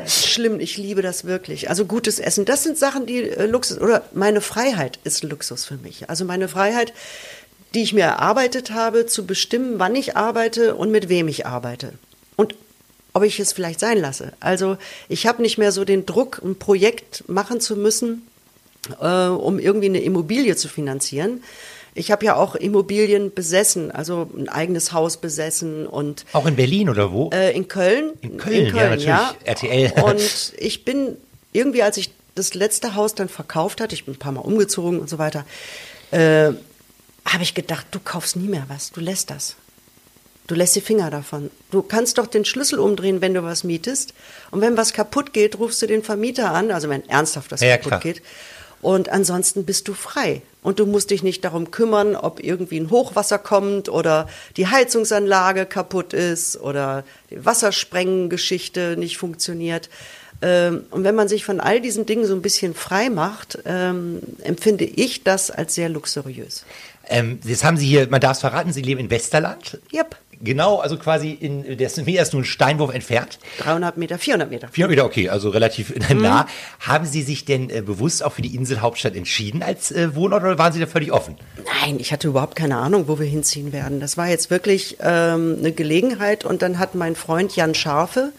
Schlimm, 0.08 0.60
ich 0.60 0.78
liebe 0.78 1.02
das 1.02 1.26
wirklich. 1.26 1.70
Also 1.70 1.86
gutes 1.86 2.20
Essen, 2.20 2.46
das 2.46 2.64
sind 2.64 2.78
Sachen, 2.78 3.06
die 3.06 3.30
äh, 3.30 3.46
Luxus 3.46 3.80
oder 3.80 4.04
meine 4.14 4.42
Freiheit 4.42 5.00
ist 5.04 5.24
Luxus 5.24 5.66
für 5.66 5.78
mich. 5.78 6.10
Also 6.10 6.26
meine 6.26 6.48
Freiheit, 6.48 6.94
die 7.76 7.84
ich 7.84 7.94
mir 7.94 8.06
erarbeitet 8.06 8.72
habe, 8.72 9.06
zu 9.06 9.26
bestimmen, 9.26 9.76
wann 9.78 9.96
ich 9.96 10.18
arbeite 10.18 10.76
und 10.76 10.92
mit 10.92 11.08
wem 11.08 11.28
ich 11.28 11.46
arbeite. 11.46 11.94
Und 12.36 12.56
ob 13.14 13.24
ich 13.24 13.40
es 13.40 13.54
vielleicht 13.54 13.80
sein 13.80 14.00
lasse. 14.00 14.34
Also 14.40 14.78
ich 15.10 15.28
habe 15.28 15.42
nicht 15.42 15.58
mehr 15.58 15.72
so 15.72 15.86
den 15.86 16.06
Druck, 16.06 16.42
ein 16.44 16.58
Projekt 16.58 17.24
machen 17.28 17.60
zu 17.60 17.76
müssen, 17.76 18.26
äh, 19.00 19.28
um 19.28 19.60
irgendwie 19.60 19.88
eine 19.88 20.02
Immobilie 20.02 20.56
zu 20.56 20.68
finanzieren. 20.68 21.44
Ich 21.94 22.10
habe 22.10 22.26
ja 22.26 22.36
auch 22.36 22.56
Immobilien 22.56 23.34
besessen, 23.34 23.92
also 23.92 24.30
ein 24.38 24.48
eigenes 24.48 24.94
Haus 24.94 25.18
besessen 25.18 25.86
und 25.86 26.26
auch 26.32 26.46
in 26.46 26.56
Berlin 26.56 26.90
oder 26.90 27.12
wo? 27.12 27.30
Äh, 27.34 27.54
in 27.54 27.68
Köln. 27.68 28.12
In 28.22 28.38
Köln, 28.38 28.68
in 28.68 28.72
Köln 28.72 28.76
ja 28.76 28.84
natürlich. 28.84 29.06
Ja. 29.06 29.36
RTL. 29.44 30.04
Und 30.04 30.54
ich 30.58 30.86
bin 30.86 31.18
irgendwie, 31.52 31.84
als 31.84 31.98
ich 31.98 32.12
das 32.36 32.54
letzte 32.54 32.96
Haus 32.96 33.14
dann 33.14 33.28
verkauft 33.28 33.82
hatte, 33.82 33.94
ich 33.94 34.06
bin 34.06 34.14
ein 34.16 34.20
paar 34.20 34.32
Mal 34.32 34.40
umgezogen 34.40 35.02
und 35.02 35.10
so 35.10 35.18
weiter, 35.18 35.46
äh, 36.12 36.52
habe 37.26 37.44
ich 37.44 37.54
gedacht, 37.54 37.88
du 37.92 38.00
kaufst 38.00 38.38
nie 38.38 38.48
mehr 38.48 38.66
was, 38.70 38.92
du 38.92 39.02
lässt 39.02 39.30
das. 39.30 39.58
Du 40.48 40.56
lässt 40.56 40.76
die 40.76 40.82
Finger 40.82 41.10
davon. 41.10 41.50
Du 41.70 41.82
kannst 41.82 42.18
doch 42.18 42.28
den 42.28 42.44
Schlüssel 42.44 42.80
umdrehen, 42.80 43.22
wenn 43.22 43.34
du 43.34 43.44
was 43.44 43.64
mietest. 43.64 44.14
Und 44.50 44.60
wenn 44.60 44.76
was 44.76 44.92
kaputt 44.92 45.34
geht, 45.34 45.58
rufst 45.60 45.82
du 45.82 45.88
den 45.88 46.04
Vermieter 46.04 46.52
an, 46.52 46.72
also 46.72 46.90
wenn 46.90 47.08
ernsthaft 47.08 47.52
was 47.52 47.62
ja, 47.62 47.78
kaputt 47.78 47.90
klar. 47.90 48.00
geht. 48.02 48.22
Und 48.82 49.10
ansonsten 49.10 49.66
bist 49.66 49.88
du 49.88 49.94
frei. 49.94 50.42
Und 50.64 50.80
du 50.80 50.86
musst 50.86 51.10
dich 51.10 51.24
nicht 51.24 51.44
darum 51.44 51.72
kümmern, 51.72 52.16
ob 52.16 52.44
irgendwie 52.44 52.80
ein 52.80 52.90
Hochwasser 52.90 53.40
kommt 53.40 53.90
oder 53.90 54.28
die 54.58 54.68
Heizungsanlage 54.68 55.66
kaputt 55.66 56.14
ist 56.14 56.60
oder 56.60 57.04
die 57.30 57.44
Wassersprengengeschichte 57.44 58.96
nicht 58.98 59.18
funktioniert. 59.18 59.90
Ähm, 60.42 60.84
und 60.92 61.04
wenn 61.04 61.16
man 61.16 61.28
sich 61.28 61.46
von 61.46 61.60
all 61.60 61.82
diesen 61.82 62.06
Dingen 62.06 62.26
so 62.26 62.36
ein 62.36 62.42
bisschen 62.42 62.74
frei 62.74 63.10
macht, 63.10 63.60
ähm, 63.66 64.22
empfinde 64.44 64.86
ich 64.86 65.24
das 65.24 65.52
als 65.52 65.76
sehr 65.76 65.90
luxuriös. 65.90 66.66
Ähm, 67.08 67.40
jetzt 67.44 67.64
haben 67.64 67.78
Sie 67.78 67.88
hier, 67.88 68.08
man 68.10 68.22
darf 68.22 68.34
es 68.34 68.42
verraten, 68.42 68.72
Sie 68.72 68.82
leben 68.82 69.02
in 69.02 69.10
Westerland. 69.10 69.80
Yep. 69.94 70.16
Genau, 70.44 70.80
also 70.80 70.98
quasi 70.98 71.32
in, 71.32 71.78
der 71.78 71.88
ist 71.88 72.04
mir 72.04 72.16
erst 72.16 72.34
nur 72.34 72.42
ein 72.42 72.46
Steinwurf 72.46 72.94
entfernt. 72.94 73.38
300 73.60 73.98
Meter, 73.98 74.18
400 74.18 74.50
Meter. 74.50 74.68
400 74.70 74.90
Meter, 74.90 75.06
okay, 75.06 75.30
also 75.30 75.50
relativ 75.50 75.94
mhm. 76.10 76.22
nah. 76.22 76.48
Haben 76.80 77.06
Sie 77.06 77.22
sich 77.22 77.46
denn 77.46 77.70
äh, 77.70 77.82
bewusst 77.82 78.24
auch 78.24 78.34
für 78.34 78.42
die 78.42 78.56
Inselhauptstadt 78.56 79.16
entschieden 79.16 79.62
als 79.64 79.92
äh, 79.92 80.16
Wohnort 80.16 80.44
oder 80.44 80.58
waren 80.58 80.74
Sie 80.74 80.80
da 80.80 80.88
völlig 80.88 81.12
offen? 81.12 81.36
Nein, 81.82 82.00
ich 82.00 82.12
hatte 82.12 82.28
überhaupt 82.28 82.56
keine 82.56 82.78
Ahnung, 82.78 83.08
wo 83.08 83.20
wir 83.20 83.28
hinziehen 83.28 83.72
werden. 83.72 84.00
Das 84.00 84.18
war 84.18 84.28
jetzt 84.28 84.50
wirklich 84.50 84.98
ähm, 85.02 85.58
eine 85.60 85.72
Gelegenheit 85.72 86.44
und 86.46 86.62
dann 86.62 86.80
hat 86.80 86.96
mein 86.96 87.16
Freund 87.16 87.56
Jan 87.56 87.76
Scharfe, 87.76 88.34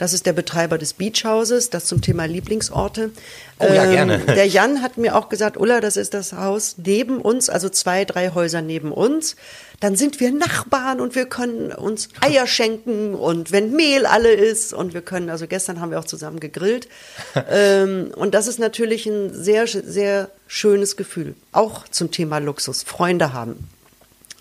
das 0.00 0.14
ist 0.14 0.24
der 0.24 0.32
Betreiber 0.32 0.78
des 0.78 0.94
Beachhauses, 0.94 1.68
das 1.68 1.84
zum 1.84 2.00
Thema 2.00 2.24
Lieblingsorte. 2.24 3.10
Oh 3.58 3.66
ja, 3.66 3.84
ähm, 3.84 3.90
gerne. 3.90 4.18
Der 4.20 4.46
Jan 4.46 4.80
hat 4.80 4.96
mir 4.96 5.14
auch 5.14 5.28
gesagt, 5.28 5.58
Ulla, 5.58 5.82
das 5.82 5.98
ist 5.98 6.14
das 6.14 6.32
Haus 6.32 6.76
neben 6.78 7.20
uns, 7.20 7.50
also 7.50 7.68
zwei, 7.68 8.06
drei 8.06 8.30
Häuser 8.30 8.62
neben 8.62 8.92
uns. 8.92 9.36
Dann 9.78 9.96
sind 9.96 10.18
wir 10.18 10.32
Nachbarn 10.32 11.00
und 11.02 11.14
wir 11.14 11.26
können 11.26 11.70
uns 11.70 12.08
Eier 12.22 12.46
schenken 12.46 13.14
und 13.14 13.52
wenn 13.52 13.72
Mehl 13.72 14.06
alle 14.06 14.32
ist 14.32 14.72
und 14.72 14.94
wir 14.94 15.02
können, 15.02 15.28
also 15.28 15.46
gestern 15.46 15.82
haben 15.82 15.90
wir 15.90 15.98
auch 15.98 16.06
zusammen 16.06 16.40
gegrillt. 16.40 16.88
ähm, 17.50 18.10
und 18.16 18.32
das 18.32 18.46
ist 18.46 18.58
natürlich 18.58 19.04
ein 19.04 19.34
sehr, 19.34 19.66
sehr 19.66 20.30
schönes 20.46 20.96
Gefühl. 20.96 21.34
Auch 21.52 21.86
zum 21.88 22.10
Thema 22.10 22.38
Luxus, 22.38 22.84
Freunde 22.84 23.34
haben. 23.34 23.68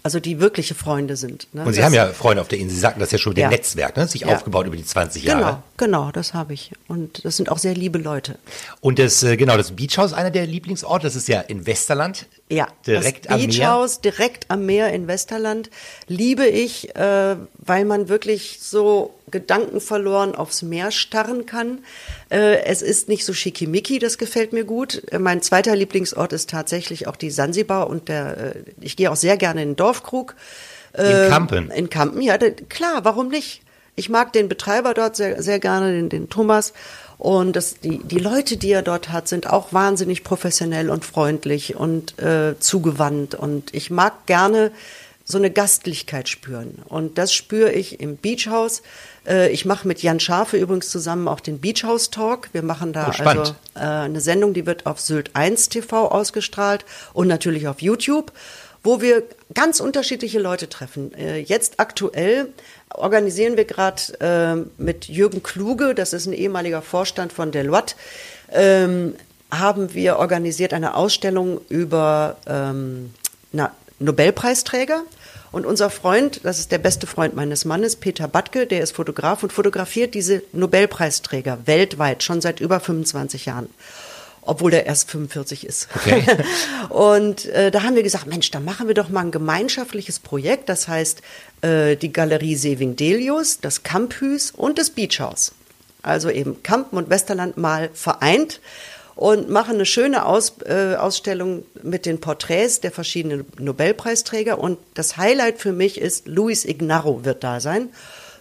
Also 0.01 0.19
die 0.19 0.39
wirkliche 0.39 0.75
Freunde 0.75 1.15
sind. 1.15 1.47
Ne? 1.53 1.63
Und 1.63 1.73
Sie 1.73 1.77
das, 1.77 1.85
haben 1.85 1.93
ja 1.93 2.07
Freunde 2.07 2.41
auf 2.41 2.47
der 2.47 2.59
Insel, 2.59 2.75
Sie 2.75 2.81
sagten 2.81 2.99
das 2.99 3.11
ja 3.11 3.17
schon, 3.17 3.35
ja. 3.35 3.49
Netzwerk, 3.49 3.97
ne? 3.97 4.07
sich 4.07 4.21
ja. 4.21 4.27
aufgebaut 4.27 4.65
über 4.65 4.77
die 4.77 4.85
20 4.85 5.23
Jahre. 5.23 5.63
Genau, 5.77 6.01
genau, 6.01 6.11
das 6.11 6.33
habe 6.33 6.53
ich. 6.53 6.71
Und 6.87 7.25
das 7.25 7.37
sind 7.37 7.49
auch 7.49 7.57
sehr 7.57 7.73
liebe 7.73 7.97
Leute. 7.97 8.37
Und 8.79 8.99
das, 8.99 9.23
äh, 9.23 9.35
genau, 9.35 9.57
das 9.57 9.71
Beachhaus, 9.71 10.13
einer 10.13 10.31
der 10.31 10.47
Lieblingsorte, 10.47 11.05
das 11.05 11.15
ist 11.15 11.27
ja 11.27 11.41
in 11.41 11.65
Westerland. 11.65 12.27
Ja, 12.51 12.67
direkt 12.87 13.25
das 13.25 13.33
am 13.33 13.45
Beachhaus 13.45 14.01
direkt 14.01 14.49
am 14.49 14.65
Meer 14.65 14.91
in 14.91 15.07
Westerland 15.07 15.69
liebe 16.07 16.47
ich, 16.47 16.95
äh, 16.95 17.35
weil 17.59 17.85
man 17.85 18.09
wirklich 18.09 18.57
so 18.59 19.13
Gedanken 19.29 19.79
verloren 19.79 20.33
aufs 20.33 20.63
Meer 20.63 20.89
starren 20.89 21.45
kann. 21.45 21.83
Äh, 22.31 22.63
es 22.63 22.81
ist 22.81 23.07
nicht 23.07 23.23
so 23.23 23.33
schickimicki, 23.33 23.99
das 23.99 24.17
gefällt 24.17 24.51
mir 24.51 24.63
gut. 24.63 25.03
Äh, 25.11 25.19
mein 25.19 25.43
zweiter 25.43 25.75
Lieblingsort 25.75 26.33
ist 26.33 26.49
tatsächlich 26.49 27.07
auch 27.07 27.17
die 27.17 27.29
Sansibar 27.29 27.87
und 27.87 28.09
der, 28.09 28.37
äh, 28.37 28.63
ich 28.81 28.95
gehe 28.95 29.11
auch 29.11 29.15
sehr 29.15 29.37
gerne 29.37 29.61
in 29.61 29.69
den 29.69 29.75
Dorfkrug. 29.75 30.35
In 30.97 31.29
Kampen? 31.29 31.69
In 31.69 31.91
Kampen, 31.91 32.19
ja, 32.19 32.35
klar, 32.37 33.05
warum 33.05 33.27
nicht? 33.27 33.61
Ich 33.95 34.09
mag 34.09 34.33
den 34.33 34.49
Betreiber 34.49 34.95
dort 34.95 35.15
sehr, 35.15 35.43
sehr 35.43 35.59
gerne, 35.59 35.91
den, 35.91 36.09
den 36.09 36.29
Thomas. 36.29 36.73
Und 37.19 37.57
das, 37.57 37.81
die, 37.81 37.97
die 37.99 38.17
Leute, 38.17 38.55
die 38.55 38.71
er 38.71 38.81
dort 38.81 39.09
hat, 39.09 39.27
sind 39.27 39.45
auch 39.45 39.73
wahnsinnig 39.73 40.23
professionell 40.23 40.89
und 40.89 41.03
freundlich 41.03 41.75
und 41.75 42.17
äh, 42.17 42.57
zugewandt. 42.59 43.35
Und 43.35 43.73
ich 43.73 43.91
mag 43.91 44.25
gerne 44.25 44.71
so 45.25 45.37
eine 45.37 45.51
Gastlichkeit 45.51 46.29
spüren. 46.29 46.79
Und 46.87 47.17
das 47.17 47.33
spüre 47.33 47.73
ich 47.73 47.99
im 47.99 48.15
Beachhaus. 48.15 48.81
Äh, 49.27 49.51
ich 49.51 49.65
mache 49.65 49.85
mit 49.85 50.01
Jan 50.01 50.21
Schafe 50.21 50.55
übrigens 50.55 50.89
zusammen 50.89 51.27
auch 51.27 51.41
den 51.41 51.59
Beachhaus 51.59 52.09
Talk. 52.09 52.49
Wir 52.53 52.63
machen 52.63 52.93
da 52.93 53.11
oh, 53.13 53.23
also 53.23 53.53
äh, 53.75 53.79
eine 53.79 54.21
Sendung, 54.21 54.53
die 54.53 54.65
wird 54.65 54.85
auf 54.85 55.01
Sylt 55.01 55.31
1 55.35 55.67
TV 55.67 56.07
ausgestrahlt 56.07 56.85
und 57.11 57.27
natürlich 57.27 57.67
auf 57.67 57.81
YouTube, 57.81 58.31
wo 58.83 59.01
wir 59.01 59.23
ganz 59.53 59.79
unterschiedliche 59.79 60.39
Leute 60.39 60.69
treffen. 60.69 61.13
Äh, 61.13 61.39
jetzt 61.39 61.79
aktuell 61.79 62.49
organisieren 62.93 63.55
wir 63.55 63.65
gerade 63.65 64.65
mit 64.77 65.05
Jürgen 65.05 65.43
Kluge, 65.43 65.93
das 65.93 66.11
ist 66.11 66.25
ein 66.25 66.33
ehemaliger 66.33 66.81
Vorstand 66.81 67.31
von 67.31 67.51
Deloitte, 67.51 67.95
ähm, 68.51 69.13
haben 69.51 69.93
wir 69.93 70.17
organisiert 70.17 70.73
eine 70.73 70.95
Ausstellung 70.95 71.61
über 71.69 72.37
ähm, 72.47 73.13
Nobelpreisträger 73.99 75.03
und 75.51 75.65
unser 75.65 75.89
Freund, 75.89 76.41
das 76.43 76.59
ist 76.59 76.71
der 76.71 76.77
beste 76.77 77.07
Freund 77.07 77.35
meines 77.35 77.65
Mannes, 77.65 77.95
Peter 77.95 78.27
Batke, 78.27 78.67
der 78.67 78.81
ist 78.81 78.95
Fotograf 78.95 79.41
und 79.41 79.51
fotografiert 79.51 80.13
diese 80.13 80.43
Nobelpreisträger 80.53 81.59
weltweit 81.65 82.23
schon 82.23 82.41
seit 82.41 82.59
über 82.59 82.79
25 82.79 83.45
Jahren 83.45 83.69
obwohl 84.41 84.71
der 84.71 84.85
erst 84.85 85.09
45 85.11 85.65
ist. 85.65 85.87
Okay. 85.95 86.23
und 86.89 87.45
äh, 87.47 87.71
da 87.71 87.83
haben 87.83 87.95
wir 87.95 88.03
gesagt, 88.03 88.27
Mensch, 88.27 88.51
da 88.51 88.59
machen 88.59 88.87
wir 88.87 88.95
doch 88.95 89.09
mal 89.09 89.21
ein 89.21 89.31
gemeinschaftliches 89.31 90.19
Projekt. 90.19 90.69
Das 90.69 90.87
heißt, 90.87 91.21
äh, 91.61 91.95
die 91.95 92.11
Galerie 92.11 92.55
Seving 92.55 92.95
Delius, 92.95 93.59
das 93.59 93.83
Camphus 93.83 94.51
und 94.51 94.79
das 94.79 94.89
Beachhaus. 94.89 95.53
Also 96.01 96.29
eben 96.29 96.63
Kampen 96.63 96.97
und 96.97 97.09
Westerland 97.09 97.57
mal 97.57 97.89
vereint 97.93 98.61
und 99.15 99.49
machen 99.49 99.75
eine 99.75 99.85
schöne 99.85 100.25
Aus, 100.25 100.53
äh, 100.65 100.95
Ausstellung 100.95 101.65
mit 101.83 102.05
den 102.05 102.21
Porträts 102.21 102.79
der 102.79 102.91
verschiedenen 102.91 103.45
Nobelpreisträger. 103.57 104.59
Und 104.59 104.77
das 104.93 105.17
Highlight 105.17 105.59
für 105.59 105.73
mich 105.73 105.99
ist, 105.99 106.27
Luis 106.27 106.63
Ignarro 106.63 107.25
wird 107.25 107.43
da 107.43 107.59
sein. 107.59 107.89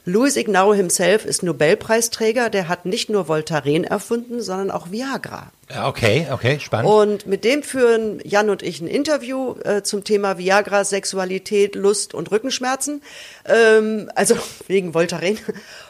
Luis 0.04 0.36
Ignarro 0.36 0.74
himself 0.74 1.24
ist 1.24 1.42
Nobelpreisträger. 1.42 2.48
Der 2.48 2.68
hat 2.68 2.86
nicht 2.86 3.10
nur 3.10 3.26
Voltaren 3.26 3.82
erfunden, 3.82 4.40
sondern 4.40 4.70
auch 4.70 4.92
Viagra. 4.92 5.50
Okay, 5.84 6.26
okay, 6.30 6.58
spannend. 6.60 6.90
Und 6.90 7.26
mit 7.26 7.44
dem 7.44 7.62
führen 7.62 8.20
Jan 8.24 8.48
und 8.48 8.62
ich 8.62 8.80
ein 8.80 8.86
Interview 8.88 9.54
äh, 9.64 9.82
zum 9.82 10.02
Thema 10.04 10.38
Viagra, 10.38 10.84
Sexualität, 10.84 11.74
Lust 11.74 12.14
und 12.14 12.30
Rückenschmerzen. 12.30 13.02
Ähm, 13.44 14.10
also 14.14 14.36
wegen 14.66 14.94
Voltaren. 14.94 15.38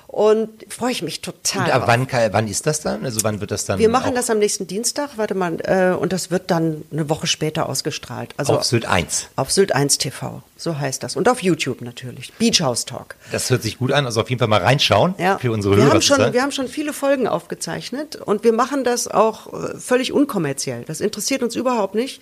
Und 0.08 0.64
freue 0.72 0.90
ich 0.90 1.02
mich 1.02 1.20
total. 1.20 1.66
Und 1.66 1.70
ab 1.70 1.82
wann, 1.86 2.06
kann- 2.06 2.32
wann 2.32 2.48
ist 2.48 2.66
das 2.66 2.80
dann? 2.80 3.04
Also 3.04 3.20
wann 3.24 3.40
wird 3.40 3.50
das 3.50 3.66
dann? 3.66 3.78
Wir 3.78 3.90
machen 3.90 4.14
das 4.14 4.30
am 4.30 4.38
nächsten 4.38 4.66
Dienstag, 4.66 5.10
warte 5.16 5.34
mal, 5.34 5.58
äh, 5.64 5.94
und 5.94 6.14
das 6.14 6.30
wird 6.30 6.50
dann 6.50 6.82
eine 6.90 7.10
Woche 7.10 7.26
später 7.26 7.68
ausgestrahlt. 7.68 8.30
Also 8.38 8.54
auf 8.56 8.64
Sylt 8.64 8.86
1. 8.86 9.28
auf 9.36 9.50
Sylt 9.52 9.72
1 9.74 9.98
TV, 9.98 10.42
so 10.58 10.78
heißt 10.78 11.02
das. 11.02 11.16
Und 11.16 11.28
auf 11.28 11.40
YouTube 11.42 11.80
natürlich. 11.80 12.32
Beach 12.34 12.60
House 12.60 12.84
Talk. 12.84 13.14
Das 13.32 13.48
hört 13.48 13.62
sich 13.62 13.78
gut 13.78 13.92
an. 13.92 14.04
Also 14.04 14.20
auf 14.20 14.28
jeden 14.28 14.40
Fall 14.40 14.48
mal 14.48 14.60
reinschauen 14.60 15.14
Ja. 15.16 15.38
für 15.38 15.52
unsere 15.52 15.76
wir 15.76 15.84
Hörer. 15.84 15.94
haben 15.94 16.02
schon, 16.02 16.32
wir 16.32 16.42
haben 16.42 16.52
schon 16.52 16.68
viele 16.68 16.92
Folgen 16.92 17.26
aufgezeichnet 17.28 18.16
und 18.16 18.44
wir 18.44 18.52
machen 18.52 18.84
das 18.84 19.08
auch 19.08 19.52
äh, 19.52 19.78
völlig 19.78 20.12
unkommerziell. 20.12 20.84
Das 20.84 21.00
interessiert 21.00 21.42
uns 21.42 21.54
überhaupt 21.56 21.94
nicht. 21.94 22.20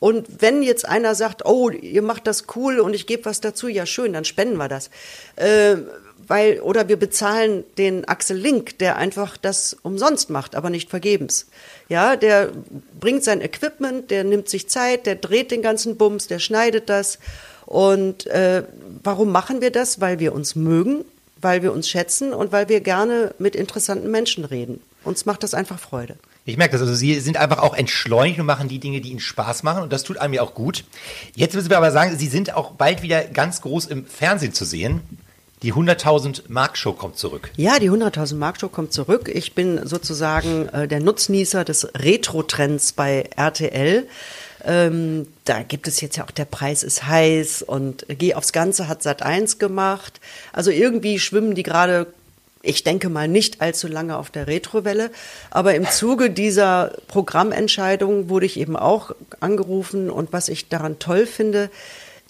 Und 0.00 0.26
wenn 0.42 0.62
jetzt 0.62 0.86
einer 0.88 1.14
sagt, 1.16 1.44
oh, 1.46 1.70
ihr 1.70 2.02
macht 2.02 2.26
das 2.28 2.44
cool 2.54 2.78
und 2.78 2.94
ich 2.94 3.06
gebe 3.06 3.24
was 3.24 3.40
dazu, 3.40 3.66
ja 3.66 3.84
schön, 3.86 4.12
dann 4.12 4.24
spenden 4.24 4.56
wir 4.58 4.68
das. 4.68 4.90
Äh, 5.36 5.76
weil, 6.28 6.60
oder 6.60 6.88
wir 6.88 6.98
bezahlen 6.98 7.64
den 7.78 8.04
Axel 8.06 8.36
Link, 8.36 8.78
der 8.80 8.96
einfach 8.96 9.38
das 9.38 9.76
umsonst 9.82 10.28
macht, 10.28 10.54
aber 10.56 10.68
nicht 10.68 10.90
vergebens. 10.90 11.46
Ja, 11.88 12.16
der 12.16 12.50
bringt 13.00 13.24
sein 13.24 13.40
Equipment, 13.40 14.10
der 14.10 14.24
nimmt 14.24 14.48
sich 14.50 14.68
Zeit, 14.68 15.06
der 15.06 15.14
dreht 15.16 15.50
den 15.50 15.62
ganzen 15.62 15.96
Bums, 15.96 16.26
der 16.26 16.38
schneidet 16.38 16.90
das. 16.90 17.18
Und 17.68 18.26
äh, 18.28 18.62
warum 19.04 19.30
machen 19.30 19.60
wir 19.60 19.70
das? 19.70 20.00
Weil 20.00 20.18
wir 20.20 20.34
uns 20.34 20.56
mögen, 20.56 21.04
weil 21.38 21.62
wir 21.62 21.70
uns 21.70 21.86
schätzen 21.86 22.32
und 22.32 22.50
weil 22.50 22.70
wir 22.70 22.80
gerne 22.80 23.34
mit 23.38 23.54
interessanten 23.54 24.10
Menschen 24.10 24.46
reden. 24.46 24.80
Uns 25.04 25.26
macht 25.26 25.42
das 25.42 25.52
einfach 25.52 25.78
Freude. 25.78 26.16
Ich 26.46 26.56
merke 26.56 26.72
das. 26.72 26.80
Also 26.80 26.94
Sie 26.94 27.20
sind 27.20 27.36
einfach 27.36 27.58
auch 27.58 27.74
entschleunigt 27.74 28.40
und 28.40 28.46
machen 28.46 28.68
die 28.68 28.78
Dinge, 28.78 29.02
die 29.02 29.10
Ihnen 29.10 29.20
Spaß 29.20 29.64
machen. 29.64 29.82
Und 29.82 29.92
das 29.92 30.02
tut 30.02 30.16
einem 30.16 30.32
ja 30.32 30.40
auch 30.40 30.54
gut. 30.54 30.84
Jetzt 31.34 31.54
müssen 31.54 31.68
wir 31.68 31.76
aber 31.76 31.90
sagen, 31.90 32.16
Sie 32.16 32.28
sind 32.28 32.54
auch 32.54 32.70
bald 32.70 33.02
wieder 33.02 33.22
ganz 33.24 33.60
groß 33.60 33.84
im 33.84 34.06
Fernsehen 34.06 34.54
zu 34.54 34.64
sehen. 34.64 35.02
Die 35.62 35.74
100.000 35.74 36.44
Mark 36.48 36.78
Show 36.78 36.94
kommt 36.94 37.18
zurück. 37.18 37.50
Ja, 37.56 37.78
die 37.78 37.90
100.000 37.90 38.36
Mark 38.36 38.58
Show 38.58 38.70
kommt 38.70 38.94
zurück. 38.94 39.30
Ich 39.30 39.54
bin 39.54 39.86
sozusagen 39.86 40.70
äh, 40.70 40.88
der 40.88 41.00
Nutznießer 41.00 41.64
des 41.64 41.86
Retro-Trends 41.94 42.92
bei 42.92 43.28
RTL. 43.36 44.06
Ähm, 44.64 45.26
da 45.44 45.62
gibt 45.62 45.88
es 45.88 46.00
jetzt 46.00 46.16
ja 46.16 46.24
auch 46.24 46.30
der 46.30 46.44
Preis 46.44 46.82
ist 46.82 47.06
heiß 47.06 47.62
und 47.62 48.06
Geh 48.08 48.34
aufs 48.34 48.52
Ganze 48.52 48.88
hat 48.88 49.02
Sat 49.02 49.22
1 49.22 49.58
gemacht. 49.58 50.20
Also 50.52 50.70
irgendwie 50.70 51.18
schwimmen 51.18 51.54
die 51.54 51.62
gerade, 51.62 52.06
ich 52.62 52.82
denke 52.84 53.08
mal 53.08 53.28
nicht 53.28 53.60
allzu 53.60 53.86
lange 53.86 54.16
auf 54.16 54.30
der 54.30 54.46
Retrowelle. 54.46 55.10
Aber 55.50 55.74
im 55.74 55.88
Zuge 55.88 56.30
dieser 56.30 56.92
Programmentscheidung 57.06 58.28
wurde 58.28 58.46
ich 58.46 58.58
eben 58.58 58.76
auch 58.76 59.14
angerufen 59.40 60.10
und 60.10 60.32
was 60.32 60.48
ich 60.48 60.68
daran 60.68 60.98
toll 60.98 61.26
finde, 61.26 61.70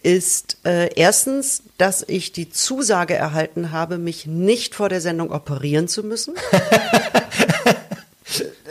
ist 0.02 0.58
äh, 0.64 0.90
erstens, 0.94 1.62
dass 1.76 2.04
ich 2.06 2.32
die 2.32 2.50
Zusage 2.50 3.14
erhalten 3.14 3.72
habe, 3.72 3.98
mich 3.98 4.26
nicht 4.26 4.74
vor 4.74 4.88
der 4.88 5.00
Sendung 5.00 5.32
operieren 5.32 5.88
zu 5.88 6.04
müssen. 6.04 6.34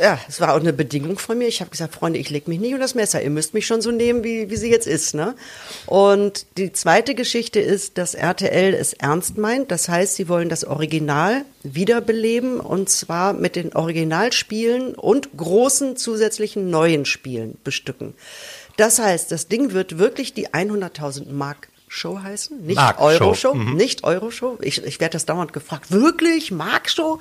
ja, 0.02 0.20
es 0.28 0.40
war 0.42 0.54
auch 0.54 0.60
eine 0.60 0.74
Bedingung 0.74 1.18
von 1.18 1.38
mir. 1.38 1.48
Ich 1.48 1.62
habe 1.62 1.72
gesagt, 1.72 1.96
Freunde, 1.96 2.20
ich 2.20 2.30
lege 2.30 2.50
mich 2.50 2.60
nicht 2.60 2.74
um 2.74 2.80
das 2.80 2.96
Messer. 2.96 3.22
Ihr 3.22 3.30
müsst 3.30 3.54
mich 3.54 3.66
schon 3.66 3.82
so 3.82 3.92
nehmen, 3.92 4.24
wie, 4.24 4.50
wie 4.50 4.56
sie 4.56 4.70
jetzt 4.70 4.88
ist. 4.88 5.14
Ne? 5.16 5.36
Und 5.86 6.46
die 6.58 6.72
zweite 6.72 7.16
Geschichte 7.16 7.60
ist, 7.60 7.98
dass 7.98 8.14
RTL 8.14 8.74
es 8.74 8.94
ernst 8.94 9.38
meint. 9.38 9.72
Das 9.72 9.90
heißt, 9.90 10.16
sie 10.16 10.30
wollen 10.30 10.50
das 10.50 10.66
Original 10.66 11.46
wiederbeleben 11.64 12.60
und 12.60 12.90
zwar 12.90 13.34
mit 13.34 13.56
den 13.56 13.74
Originalspielen 13.74 14.96
und 14.96 15.36
großen 15.36 15.98
zusätzlichen 15.98 16.70
neuen 16.70 17.06
Spielen 17.06 17.58
bestücken. 17.64 18.14
Das 18.78 19.00
heißt, 19.00 19.32
das 19.32 19.48
Ding 19.48 19.74
wird 19.74 19.98
wirklich 19.98 20.34
die 20.34 20.50
100.000 20.50 21.32
Mark 21.32 21.70
Show 21.90 22.20
heißen, 22.22 22.66
nicht 22.66 22.76
Mark 22.76 23.00
Euro 23.00 23.34
Show, 23.34 23.54
Show, 23.54 23.56
nicht 23.56 24.04
Euro 24.04 24.30
Show. 24.30 24.58
Ich, 24.62 24.84
ich 24.84 25.00
werde 25.00 25.14
das 25.14 25.26
dauernd 25.26 25.54
gefragt, 25.54 25.90
wirklich 25.90 26.52
Mark 26.52 26.90
Show? 26.90 27.20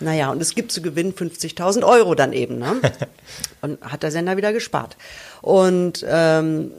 Naja, 0.00 0.30
und 0.30 0.40
es 0.42 0.54
gibt 0.54 0.72
zu 0.72 0.82
gewinnen 0.82 1.14
50.000 1.14 1.86
Euro 1.86 2.14
dann 2.14 2.32
eben. 2.32 2.58
Ne? 2.58 2.80
Und 3.60 3.80
hat 3.80 4.02
der 4.02 4.10
Sender 4.10 4.36
wieder 4.36 4.52
gespart. 4.52 4.96
Und 5.40 6.04
ähm, 6.08 6.72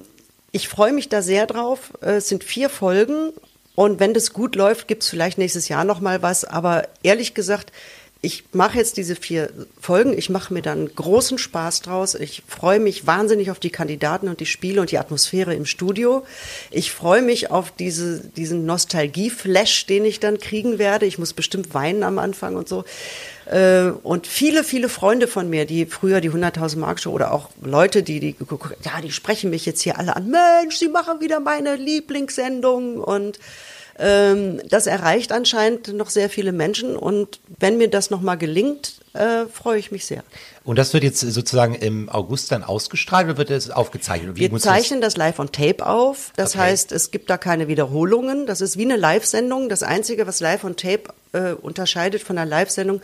ich 0.51 0.67
freue 0.67 0.93
mich 0.93 1.09
da 1.09 1.21
sehr 1.21 1.47
drauf. 1.47 1.93
Es 2.01 2.27
sind 2.27 2.43
vier 2.43 2.69
Folgen 2.69 3.31
und 3.75 3.99
wenn 3.99 4.13
das 4.13 4.33
gut 4.33 4.55
läuft, 4.55 4.87
gibt 4.87 5.03
es 5.03 5.09
vielleicht 5.09 5.37
nächstes 5.37 5.67
Jahr 5.67 5.83
noch 5.83 5.99
mal 5.99 6.21
was. 6.21 6.45
Aber 6.45 6.87
ehrlich 7.01 7.33
gesagt, 7.33 7.71
ich 8.25 8.45
mache 8.53 8.77
jetzt 8.77 8.95
diese 8.95 9.17
vier 9.17 9.49
Folgen. 9.81 10.17
Ich 10.17 10.29
mache 10.29 10.53
mir 10.53 10.61
dann 10.61 10.89
großen 10.95 11.37
Spaß 11.37 11.81
draus. 11.81 12.15
Ich 12.15 12.41
freue 12.47 12.79
mich 12.79 13.05
wahnsinnig 13.05 13.51
auf 13.51 13.59
die 13.59 13.69
Kandidaten 13.69 14.29
und 14.29 14.39
die 14.39 14.45
Spiele 14.45 14.79
und 14.79 14.91
die 14.91 14.97
Atmosphäre 14.97 15.53
im 15.53 15.65
Studio. 15.65 16.25
Ich 16.71 16.93
freue 16.93 17.21
mich 17.21 17.51
auf 17.51 17.71
diese, 17.71 18.21
diesen 18.21 18.65
Nostalgie-Flash, 18.65 19.87
den 19.87 20.05
ich 20.05 20.21
dann 20.21 20.37
kriegen 20.39 20.79
werde. 20.79 21.05
Ich 21.05 21.19
muss 21.19 21.33
bestimmt 21.33 21.73
weinen 21.73 22.03
am 22.03 22.17
Anfang 22.17 22.55
und 22.55 22.69
so. 22.69 22.85
Äh, 23.45 23.91
Und 24.03 24.25
viele, 24.25 24.63
viele 24.63 24.87
Freunde 24.87 25.27
von 25.27 25.49
mir, 25.49 25.65
die 25.65 25.85
früher 25.85 26.21
die 26.21 26.31
100.000 26.31 26.77
Mark 26.77 27.01
Show 27.01 27.11
oder 27.11 27.33
auch 27.33 27.49
Leute, 27.61 28.03
die, 28.03 28.21
die, 28.21 28.35
ja, 28.85 29.01
die 29.01 29.11
sprechen 29.11 29.49
mich 29.49 29.65
jetzt 29.65 29.81
hier 29.81 29.99
alle 29.99 30.15
an. 30.15 30.29
Mensch, 30.29 30.77
sie 30.77 30.87
machen 30.87 31.19
wieder 31.19 31.41
meine 31.41 31.75
Lieblingssendung 31.75 32.99
und 32.99 33.37
ähm, 33.99 34.61
das 34.69 34.87
erreicht 34.87 35.31
anscheinend 35.31 35.93
noch 35.93 36.09
sehr 36.09 36.29
viele 36.29 36.51
Menschen 36.51 36.95
und 36.97 37.39
wenn 37.59 37.77
mir 37.77 37.89
das 37.89 38.09
nochmal 38.09 38.37
gelingt, 38.37 38.95
äh, 39.13 39.45
freue 39.45 39.77
ich 39.77 39.91
mich 39.91 40.05
sehr. 40.05 40.23
Und 40.63 40.77
das 40.79 40.93
wird 40.93 41.03
jetzt 41.03 41.19
sozusagen 41.19 41.75
im 41.75 42.09
August 42.09 42.51
dann 42.51 42.63
ausgestrahlt 42.63 43.27
oder 43.27 43.37
wird 43.37 43.51
es 43.51 43.69
aufgezeichnet? 43.69 44.35
Wie 44.35 44.41
Wir 44.41 44.49
muss 44.49 44.63
das- 44.63 44.73
zeichnen 44.73 45.01
das 45.01 45.17
live 45.17 45.37
on 45.39 45.51
Tape 45.51 45.85
auf. 45.85 46.31
Das 46.35 46.51
Okay. 46.51 46.59
heißt, 46.59 46.91
es 46.91 47.11
gibt 47.11 47.29
da 47.29 47.37
keine 47.37 47.67
Wiederholungen. 47.67 48.47
Das 48.47 48.61
ist 48.61 48.77
wie 48.77 48.83
eine 48.85 48.95
Live-Sendung. 48.95 49.69
Das 49.69 49.83
Einzige, 49.83 50.25
was 50.25 50.39
live 50.39 50.63
on 50.63 50.75
Tape 50.75 51.03
äh, 51.33 51.51
unterscheidet 51.53 52.23
von 52.23 52.37
einer 52.37 52.49
Live-Sendung, 52.49 53.01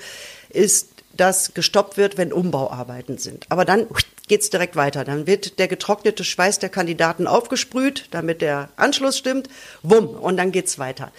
ist, 0.49 0.87
dass 1.19 1.53
gestoppt 1.53 1.97
wird, 1.97 2.17
wenn 2.17 2.31
Umbauarbeiten 2.31 3.17
sind. 3.17 3.45
Aber 3.49 3.65
dann 3.65 3.87
geht's 4.27 4.49
direkt 4.49 4.75
weiter. 4.75 5.03
Dann 5.03 5.27
wird 5.27 5.59
der 5.59 5.67
getrocknete 5.67 6.23
Schweiß 6.23 6.59
der 6.59 6.69
Kandidaten 6.69 7.27
aufgesprüht, 7.27 8.05
damit 8.11 8.41
der 8.41 8.69
Anschluss 8.75 9.17
stimmt. 9.17 9.49
Wumm, 9.83 10.07
und 10.07 10.37
dann 10.37 10.51
geht's 10.51 10.79
weiter. 10.79 11.11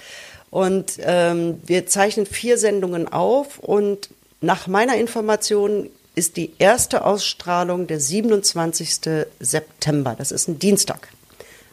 Und 0.50 0.94
ähm, 1.00 1.60
wir 1.66 1.86
zeichnen 1.86 2.26
vier 2.26 2.58
Sendungen 2.58 3.06
auf 3.06 3.58
und 3.58 4.08
nach 4.40 4.66
meiner 4.66 4.96
Information 4.96 5.90
ist 6.14 6.36
die 6.36 6.52
erste 6.58 7.04
Ausstrahlung 7.04 7.86
der 7.86 8.00
27. 8.00 9.26
September. 9.38 10.14
Das 10.18 10.32
ist 10.32 10.48
ein 10.48 10.58
Dienstag. 10.58 11.08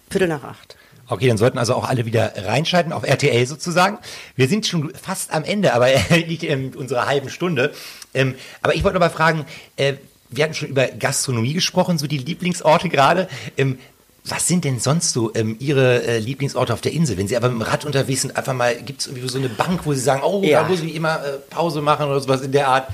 Viertel 0.10 0.28
nach 0.28 0.44
acht. 0.44 0.78
Okay, 1.10 1.28
dann 1.30 1.38
sollten 1.38 1.58
also 1.58 1.74
auch 1.74 1.88
alle 1.88 2.06
wieder 2.06 2.34
reinschalten 2.36 2.92
auf 2.92 3.04
RTL 3.04 3.46
sozusagen. 3.48 3.98
Wir 4.36 4.50
sind 4.50 4.68
schon 4.68 4.94
fast 4.94 5.34
am 5.34 5.46
Ende, 5.46 5.74
aber 5.74 5.88
nicht 6.10 6.44
in 6.44 6.76
unserer 6.76 7.08
halben 7.08 7.30
Stunde. 7.30 7.74
Ähm, 8.18 8.36
aber 8.62 8.76
ich 8.76 8.84
wollte 8.84 8.96
noch 8.96 9.06
mal 9.06 9.10
fragen, 9.10 9.46
äh, 9.78 9.94
wir 10.30 10.44
hatten 10.44 10.54
schon 10.54 10.70
über 10.70 10.88
Gastronomie 10.88 11.54
gesprochen, 11.54 11.98
so 11.98 12.08
die 12.08 12.18
Lieblingsorte 12.18 12.90
gerade. 12.90 13.30
Ähm, 13.56 13.80
was 14.26 14.46
sind 14.46 14.66
denn 14.66 14.80
sonst 14.82 15.14
so 15.14 15.32
ähm, 15.36 15.56
Ihre 15.60 16.04
äh, 16.04 16.20
Lieblingsorte 16.20 16.74
auf 16.74 16.82
der 16.82 16.92
Insel? 16.92 17.18
Wenn 17.18 17.30
Sie 17.30 17.38
aber 17.38 17.48
mit 17.48 17.62
dem 17.62 17.62
Rad 17.62 17.86
unterwegs 17.86 18.24
sind, 18.24 18.36
einfach 18.36 18.54
mal, 18.54 18.76
gibt 18.76 19.00
es 19.02 19.08
irgendwie 19.08 19.30
so 19.30 19.38
eine 19.38 19.48
Bank, 19.48 19.86
wo 19.86 19.94
Sie 19.94 20.02
sagen, 20.02 20.22
oh, 20.24 20.44
Ja. 20.44 20.64
da 20.64 20.68
muss 20.68 20.82
ich 20.82 20.94
immer 20.96 21.24
äh, 21.26 21.38
Pause 21.50 21.82
machen 21.82 22.08
oder 22.10 22.20
sowas 22.20 22.42
in 22.42 22.52
der 22.52 22.68
Art? 22.68 22.90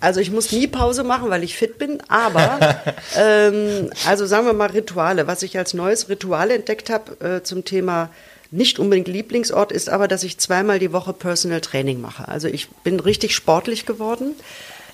Also 0.00 0.20
ich 0.20 0.30
muss 0.30 0.52
nie 0.52 0.68
Pause 0.68 1.02
machen, 1.02 1.28
weil 1.30 1.42
ich 1.42 1.56
fit 1.56 1.78
bin, 1.78 2.00
aber 2.06 2.60
ähm, 3.16 3.90
also 4.06 4.26
sagen 4.26 4.46
wir 4.46 4.52
mal 4.52 4.70
Rituale. 4.70 5.26
Was 5.26 5.42
ich 5.42 5.58
als 5.58 5.74
neues 5.74 6.08
Ritual 6.08 6.52
entdeckt 6.52 6.90
habe 6.90 7.38
äh, 7.38 7.42
zum 7.42 7.64
Thema 7.64 8.10
nicht 8.50 8.78
unbedingt 8.78 9.08
Lieblingsort 9.08 9.72
ist 9.72 9.88
aber, 9.88 10.08
dass 10.08 10.22
ich 10.24 10.38
zweimal 10.38 10.78
die 10.78 10.92
Woche 10.92 11.12
Personal 11.12 11.60
Training 11.60 12.00
mache. 12.00 12.28
Also 12.28 12.48
ich 12.48 12.68
bin 12.84 13.00
richtig 13.00 13.34
sportlich 13.34 13.86
geworden. 13.86 14.34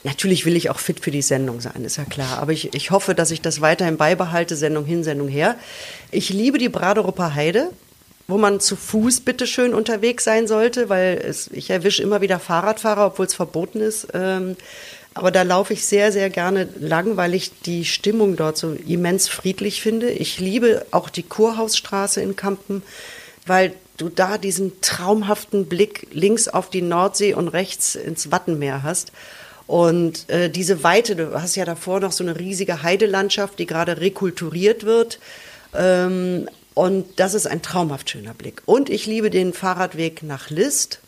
Natürlich 0.03 0.45
will 0.45 0.57
ich 0.57 0.71
auch 0.71 0.79
fit 0.79 1.01
für 1.01 1.11
die 1.11 1.23
Sendung 1.23 1.61
sein, 1.61 1.85
ist 1.85 1.97
ja 1.97 2.05
klar. 2.05 2.39
Aber 2.39 2.53
ich, 2.53 2.75
ich 2.75 2.91
hoffe, 2.91 3.15
dass 3.15 3.31
ich 3.31 3.41
das 3.41 3.61
weiterhin 3.61 3.97
beibehalte, 3.97 4.55
Sendung 4.57 4.85
hin, 4.85 5.03
Sendung 5.03 5.29
her. 5.29 5.57
Ich 6.11 6.29
liebe 6.31 6.59
die 6.59 6.69
Braderuper 6.69 7.35
Heide 7.35 7.71
wo 8.27 8.39
man 8.39 8.61
zu 8.61 8.77
Fuß 8.77 9.21
bitteschön 9.21 9.75
unterwegs 9.75 10.25
sein 10.25 10.47
sollte, 10.47 10.89
weil 10.89 11.23
es, 11.27 11.51
ich 11.53 11.71
erwische 11.71 12.03
immer 12.03 12.21
wieder 12.21 12.39
Fahrradfahrer, 12.39 13.07
obwohl 13.07 13.27
es 13.27 13.35
verboten 13.35 13.81
ist. 13.81 14.09
Ähm, 14.15 14.57
aber 15.13 15.31
da 15.31 15.43
laufe 15.43 15.75
ich 15.75 15.85
sehr, 15.85 16.11
sehr 16.11 16.31
gerne 16.31 16.69
lang, 16.81 17.17
weil 17.17 17.35
ich 17.35 17.61
die 17.61 17.85
Stimmung 17.85 18.37
dort 18.37 18.57
so 18.57 18.77
immens 18.87 19.29
friedlich 19.29 19.81
finde. 19.81 20.11
Ich 20.11 20.41
liebe 20.41 20.87
auch 20.91 21.09
die 21.09 21.23
Kurhausstraße 21.23 22.21
in 22.21 22.35
Kampen, 22.35 22.83
weil 23.47 23.75
du 23.97 24.09
da 24.09 24.39
diesen 24.39 24.81
traumhaften 24.81 25.67
Blick 25.67 26.09
links 26.13 26.49
auf 26.49 26.71
die 26.71 26.83
Nordsee 26.83 27.35
und 27.35 27.49
rechts 27.49 27.95
ins 27.95 28.31
Wattenmeer 28.31 28.83
hast. 28.83 29.13
Und 29.67 30.29
äh, 30.29 30.51
diese 30.51 30.83
Weite, 30.83 31.17
du 31.17 31.41
hast 31.41 31.57
ja 31.57 31.65
davor 31.65 32.01
noch 32.01 32.13
so 32.13 32.25
eine 32.25 32.39
riesige 32.39 32.83
Heidelandschaft, 32.83 33.59
die 33.59 33.67
gerade 33.67 34.01
rekulturiert 34.01 34.85
wird. 34.85 35.19
Ähm, 35.75 36.49
und 36.75 37.07
das 37.21 37.35
ist 37.35 37.47
ein 37.47 37.63
traumhaft 37.63 38.11
schöner 38.11 38.35
Blick. 38.35 38.63
Und 38.67 38.91
ich 38.91 39.07
liebe 39.07 39.31
den 39.31 39.53
Fahrradweg 39.53 40.23
nach 40.23 40.51
List, 40.51 41.01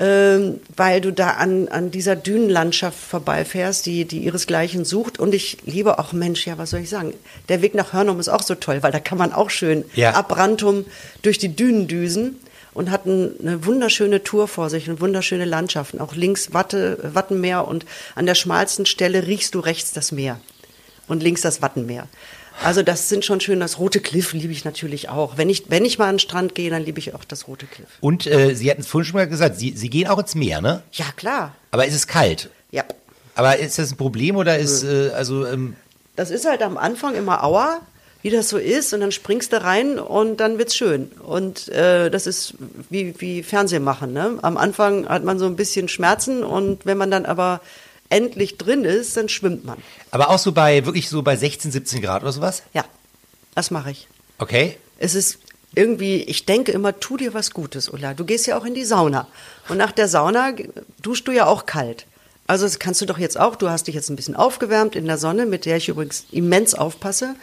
ähm, 0.00 0.60
weil 0.76 1.00
du 1.02 1.12
da 1.12 1.32
an, 1.32 1.68
an 1.68 1.90
dieser 1.90 2.16
Dünenlandschaft 2.16 2.98
vorbeifährst, 2.98 3.84
die, 3.84 4.06
die 4.06 4.20
ihresgleichen 4.24 4.84
sucht. 4.86 5.18
Und 5.18 5.34
ich 5.34 5.58
liebe 5.66 5.98
auch, 5.98 6.12
Mensch, 6.14 6.46
ja, 6.46 6.56
was 6.56 6.70
soll 6.70 6.80
ich 6.80 6.88
sagen? 6.88 7.12
Der 7.50 7.60
Weg 7.60 7.74
nach 7.74 7.92
Hörnum 7.92 8.18
ist 8.18 8.30
auch 8.30 8.42
so 8.42 8.54
toll, 8.54 8.82
weil 8.82 8.92
da 8.92 8.98
kann 8.98 9.18
man 9.18 9.32
auch 9.32 9.50
schön 9.50 9.84
Ja. 9.94 10.12
ab 10.12 10.34
Rantum 10.36 10.86
durch 11.22 11.36
die 11.38 11.54
Dünen 11.54 11.86
düsen. 11.86 12.36
und 12.72 12.92
hatten 12.92 13.32
eine 13.42 13.66
wunderschöne 13.66 14.22
Tour 14.22 14.46
vor 14.46 14.70
sich 14.70 14.88
und 14.88 15.00
wunderschöne 15.00 15.44
Landschaften. 15.44 16.00
Auch 16.00 16.14
links 16.14 16.54
Watte, 16.54 16.98
Wattenmeer 17.02 17.66
und 17.66 17.84
an 18.14 18.26
der 18.26 18.36
schmalsten 18.36 18.86
Stelle 18.86 19.26
riechst 19.26 19.56
du 19.56 19.60
rechts 19.60 19.92
das 19.92 20.12
Meer 20.12 20.38
und 21.08 21.20
links 21.20 21.40
das 21.40 21.62
Wattenmeer. 21.62 22.06
Also 22.62 22.82
das 22.82 23.08
sind 23.08 23.24
schon 23.24 23.40
schön. 23.40 23.60
Das 23.60 23.78
Rote 23.78 24.00
Cliff 24.00 24.32
liebe 24.32 24.52
ich 24.52 24.64
natürlich 24.64 25.08
auch. 25.08 25.36
Wenn 25.36 25.48
ich, 25.48 25.64
wenn 25.68 25.84
ich 25.84 25.98
mal 25.98 26.08
an 26.08 26.14
den 26.16 26.18
Strand 26.20 26.54
gehe, 26.54 26.70
dann 26.70 26.84
liebe 26.84 26.98
ich 26.98 27.14
auch 27.14 27.24
das 27.24 27.48
Rote 27.48 27.66
Cliff. 27.66 27.88
Und 28.00 28.26
äh, 28.26 28.54
Sie 28.54 28.70
hatten 28.70 28.82
es 28.82 28.86
vorhin 28.86 29.06
schon 29.06 29.16
mal 29.16 29.28
gesagt, 29.28 29.56
Sie, 29.58 29.72
Sie 29.76 29.88
gehen 29.88 30.08
auch 30.08 30.18
ins 30.18 30.34
Meer, 30.34 30.60
ne? 30.60 30.82
Ja, 30.92 31.06
klar. 31.16 31.54
Aber 31.70 31.86
ist 31.86 31.94
es 31.94 32.06
kalt? 32.06 32.50
Ja. 32.70 32.84
Aber 33.34 33.58
ist 33.58 33.78
das 33.78 33.92
ein 33.92 33.96
Problem 33.96 34.36
oder 34.36 34.58
ist, 34.58 34.82
äh, 34.84 35.10
also, 35.14 35.46
ähm, 35.46 35.74
Das 36.16 36.30
ist 36.30 36.46
halt 36.46 36.62
am 36.62 36.76
Anfang 36.76 37.14
immer 37.14 37.42
Aua, 37.42 37.80
wie 38.22 38.28
das 38.28 38.50
so 38.50 38.58
ist, 38.58 38.92
und 38.92 39.00
dann 39.00 39.12
springst 39.12 39.52
du 39.52 39.62
rein 39.62 39.98
und 39.98 40.38
dann 40.40 40.58
wird's 40.58 40.76
schön. 40.76 41.10
Und 41.26 41.68
äh, 41.68 42.10
das 42.10 42.26
ist 42.26 42.54
wie, 42.90 43.14
wie 43.18 43.42
Fernsehen 43.42 43.82
machen. 43.82 44.12
Ne? 44.12 44.38
Am 44.42 44.58
Anfang 44.58 45.08
hat 45.08 45.24
man 45.24 45.38
so 45.38 45.46
ein 45.46 45.56
bisschen 45.56 45.88
Schmerzen 45.88 46.44
und 46.44 46.84
wenn 46.84 46.98
man 46.98 47.10
dann 47.10 47.24
aber 47.24 47.62
endlich 48.10 48.58
drin 48.58 48.84
ist, 48.84 49.16
dann 49.16 49.28
schwimmt 49.28 49.64
man. 49.64 49.78
aber 50.10 50.28
auch 50.28 50.38
so 50.38 50.52
bei, 50.52 50.84
wirklich 50.84 51.08
so 51.08 51.22
bei 51.22 51.36
16, 51.36 51.70
17 51.70 52.02
Grad 52.02 52.22
oder 52.22 52.32
sowas? 52.32 52.62
Ja, 52.74 52.84
das 53.54 53.70
mache 53.70 53.92
ich. 53.92 54.08
Okay. 54.38 54.76
Es 54.98 55.14
ist 55.14 55.38
irgendwie, 55.74 56.22
ich 56.22 56.46
denke 56.46 56.72
immer, 56.72 56.98
tu 56.98 57.16
dir 57.16 57.32
was 57.32 57.52
Gutes, 57.52 57.88
Ulla. 57.88 58.14
Du 58.14 58.24
gehst 58.24 58.46
ja 58.46 58.58
auch 58.58 58.64
in 58.64 58.74
die 58.74 58.84
Sauna. 58.84 59.28
Und 59.68 59.78
nach 59.78 59.92
der 59.92 60.08
Sauna 60.08 60.52
duschst 61.00 61.26
du 61.28 61.32
ja 61.32 61.46
auch 61.46 61.66
kalt. 61.66 62.06
Also 62.46 62.64
das 62.64 62.80
kannst 62.80 63.00
du 63.00 63.06
doch 63.06 63.18
jetzt 63.18 63.38
auch. 63.38 63.54
Du 63.54 63.70
hast 63.70 63.86
dich 63.86 63.94
jetzt 63.94 64.10
ein 64.10 64.16
bisschen 64.16 64.34
aufgewärmt 64.34 64.96
in 64.96 65.06
der 65.06 65.18
Sonne, 65.18 65.46
mit 65.46 65.66
der 65.66 65.76
ich 65.76 65.88
übrigens 65.88 66.26
immens 66.32 66.74
aufpasse. 66.74 67.36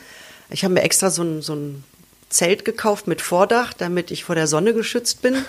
Ich 0.50 0.64
habe 0.66 0.74
mir 0.74 0.82
extra 0.82 1.10
so 1.10 1.24
ein, 1.24 1.42
so 1.42 1.56
ein 1.56 1.84
Zelt 2.30 2.66
gekauft 2.66 3.08
mit 3.08 3.22
Vordach, 3.22 3.74
damit 3.74 4.12
ich 4.12 4.24
vor 4.26 4.36
der 4.36 4.48
Sonne 4.48 4.74
geschützt 4.74 5.22
bin. 5.22 5.46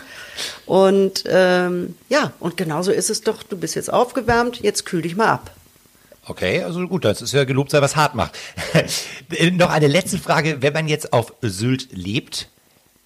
Und 0.65 1.25
ähm, 1.27 1.97
ja, 2.09 2.33
und 2.39 2.57
genauso 2.57 2.93
ist 2.93 3.11
es 3.11 3.23
doch. 3.23 3.43
Du 3.43 3.57
bist 3.57 3.75
jetzt 3.75 3.93
aufgewärmt, 3.93 4.61
jetzt 4.61 4.87
kühl 4.87 5.03
dich 5.03 5.17
mal 5.17 5.29
ab. 5.29 5.51
Okay, 6.29 6.63
also 6.63 6.87
gut, 6.87 7.05
das 7.05 7.23
ist 7.23 7.33
ja 7.33 7.45
gelobt 7.45 7.71
sei, 7.71 7.81
was 7.81 7.97
hart 7.97 8.15
macht. 8.15 8.39
Noch 9.53 9.71
eine 9.71 9.87
letzte 9.87 10.19
Frage. 10.19 10.61
Wenn 10.61 10.75
man 10.75 10.87
jetzt 10.87 11.13
auf 11.13 11.33
Sylt 11.41 11.89
lebt, 11.93 12.49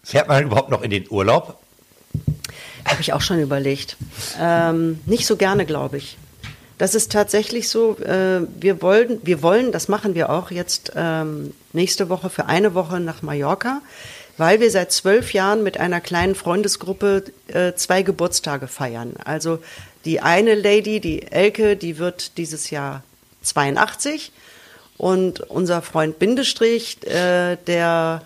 fährt 0.03 0.29
man 0.29 0.45
überhaupt 0.45 0.71
noch 0.71 0.83
in 0.83 0.91
den 0.91 1.09
Urlaub? 1.09 1.59
Habe 2.85 3.01
ich 3.01 3.13
auch 3.13 3.21
schon 3.21 3.39
überlegt. 3.39 3.97
Ähm, 4.41 5.01
nicht 5.07 5.27
so 5.27 5.37
gerne, 5.37 5.67
glaube 5.67 5.99
ich. 5.99 6.17
Das 6.79 6.95
ist 6.95 7.13
tatsächlich 7.13 7.69
so. 7.69 7.97
Äh, 7.99 8.43
wir 8.61 8.83
wollen, 8.83 9.21
wir 9.23 9.43
wollen, 9.43 9.73
das 9.73 9.89
machen 9.89 10.15
wir 10.15 10.31
auch 10.31 10.51
jetzt 10.51 10.93
ähm, 10.97 11.55
nächste 11.73 12.09
Woche 12.09 12.31
für 12.31 12.47
eine 12.47 12.75
Woche 12.75 13.01
nach 13.01 13.23
Mallorca, 13.23 13.81
weil 14.37 14.61
wir 14.61 14.71
seit 14.71 14.93
zwölf 14.93 15.33
Jahren 15.33 15.63
mit 15.63 15.79
einer 15.79 16.01
kleinen 16.01 16.35
Freundesgruppe 16.35 17.25
äh, 17.49 17.75
zwei 17.75 18.03
Geburtstage 18.03 18.67
feiern. 18.67 19.15
Also 19.25 19.61
die 20.05 20.21
eine 20.21 20.55
Lady, 20.55 21.01
die 21.01 21.31
Elke, 21.31 21.77
die 21.77 21.99
wird 21.99 22.37
dieses 22.39 22.71
Jahr 22.71 23.03
82 23.43 24.33
und 24.97 25.41
unser 25.41 25.83
Freund 25.83 26.19
Bindestrich, 26.19 27.07
äh, 27.07 27.57
der 27.67 28.23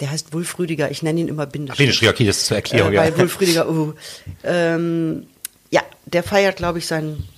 der 0.00 0.10
heißt 0.10 0.32
Wulf 0.32 0.58
Rüdiger. 0.58 0.90
Ich 0.90 1.02
nenne 1.04 1.20
ihn 1.20 1.28
immer 1.28 1.46
Bindestrich. 1.46 1.78
Bindestrich, 1.78 2.10
okay, 2.10 2.26
das 2.26 2.38
ist 2.38 2.46
zur 2.46 2.56
Erklärung, 2.56 2.92
Äh, 2.92 2.96
ja. 2.96 3.02
weil 3.02 3.16
Wulf 3.18 3.40
Rüdiger, 3.40 3.70
uh, 3.70 3.92
ähm, 4.44 5.26
ja, 5.70 5.82
der 6.06 6.22
feiert, 6.24 6.56
glaube 6.56 6.78
ich, 6.78 6.86
seinen 6.86 7.28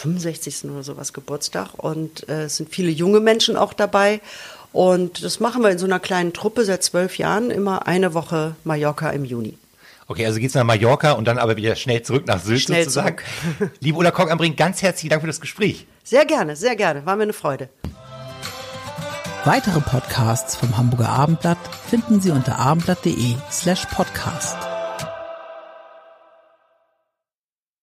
65. 0.00 0.64
oder 0.70 0.82
sowas 0.82 1.12
Geburtstag 1.12 1.74
und 1.76 2.28
äh, 2.28 2.44
es 2.44 2.56
sind 2.56 2.70
viele 2.70 2.90
junge 2.90 3.20
Menschen 3.20 3.56
auch 3.56 3.72
dabei. 3.72 4.20
Und 4.72 5.24
das 5.24 5.40
machen 5.40 5.62
wir 5.62 5.70
in 5.70 5.78
so 5.78 5.86
einer 5.86 5.98
kleinen 5.98 6.32
Truppe 6.32 6.64
seit 6.64 6.82
zwölf 6.84 7.18
Jahren, 7.18 7.50
immer 7.50 7.86
eine 7.88 8.14
Woche 8.14 8.54
Mallorca 8.64 9.10
im 9.10 9.24
Juni. 9.24 9.58
Okay, 10.06 10.26
also 10.26 10.40
geht's 10.40 10.54
nach 10.54 10.64
Mallorca 10.64 11.12
und 11.12 11.24
dann 11.26 11.38
aber 11.38 11.56
wieder 11.56 11.76
schnell 11.76 12.02
zurück 12.02 12.26
nach 12.26 12.40
Sylt 12.40 12.62
Schnell 12.62 12.82
sozusagen. 12.84 13.18
zurück. 13.58 13.70
Liebe 13.80 13.98
Ulla 13.98 14.10
Kock 14.10 14.30
am 14.30 14.38
Brink, 14.38 14.56
ganz 14.56 14.82
herzlichen 14.82 15.10
Dank 15.10 15.22
für 15.22 15.28
das 15.28 15.40
Gespräch. 15.40 15.86
Sehr 16.04 16.24
gerne, 16.24 16.56
sehr 16.56 16.76
gerne. 16.76 17.06
War 17.06 17.16
mir 17.16 17.24
eine 17.24 17.32
Freude. 17.32 17.68
Weitere 19.44 19.80
Podcasts 19.80 20.56
vom 20.56 20.76
Hamburger 20.76 21.08
Abendblatt 21.08 21.58
finden 21.88 22.20
Sie 22.20 22.30
unter 22.30 22.58
abendblatt.de 22.58 23.34
slash 23.50 23.86
podcast. 23.86 24.69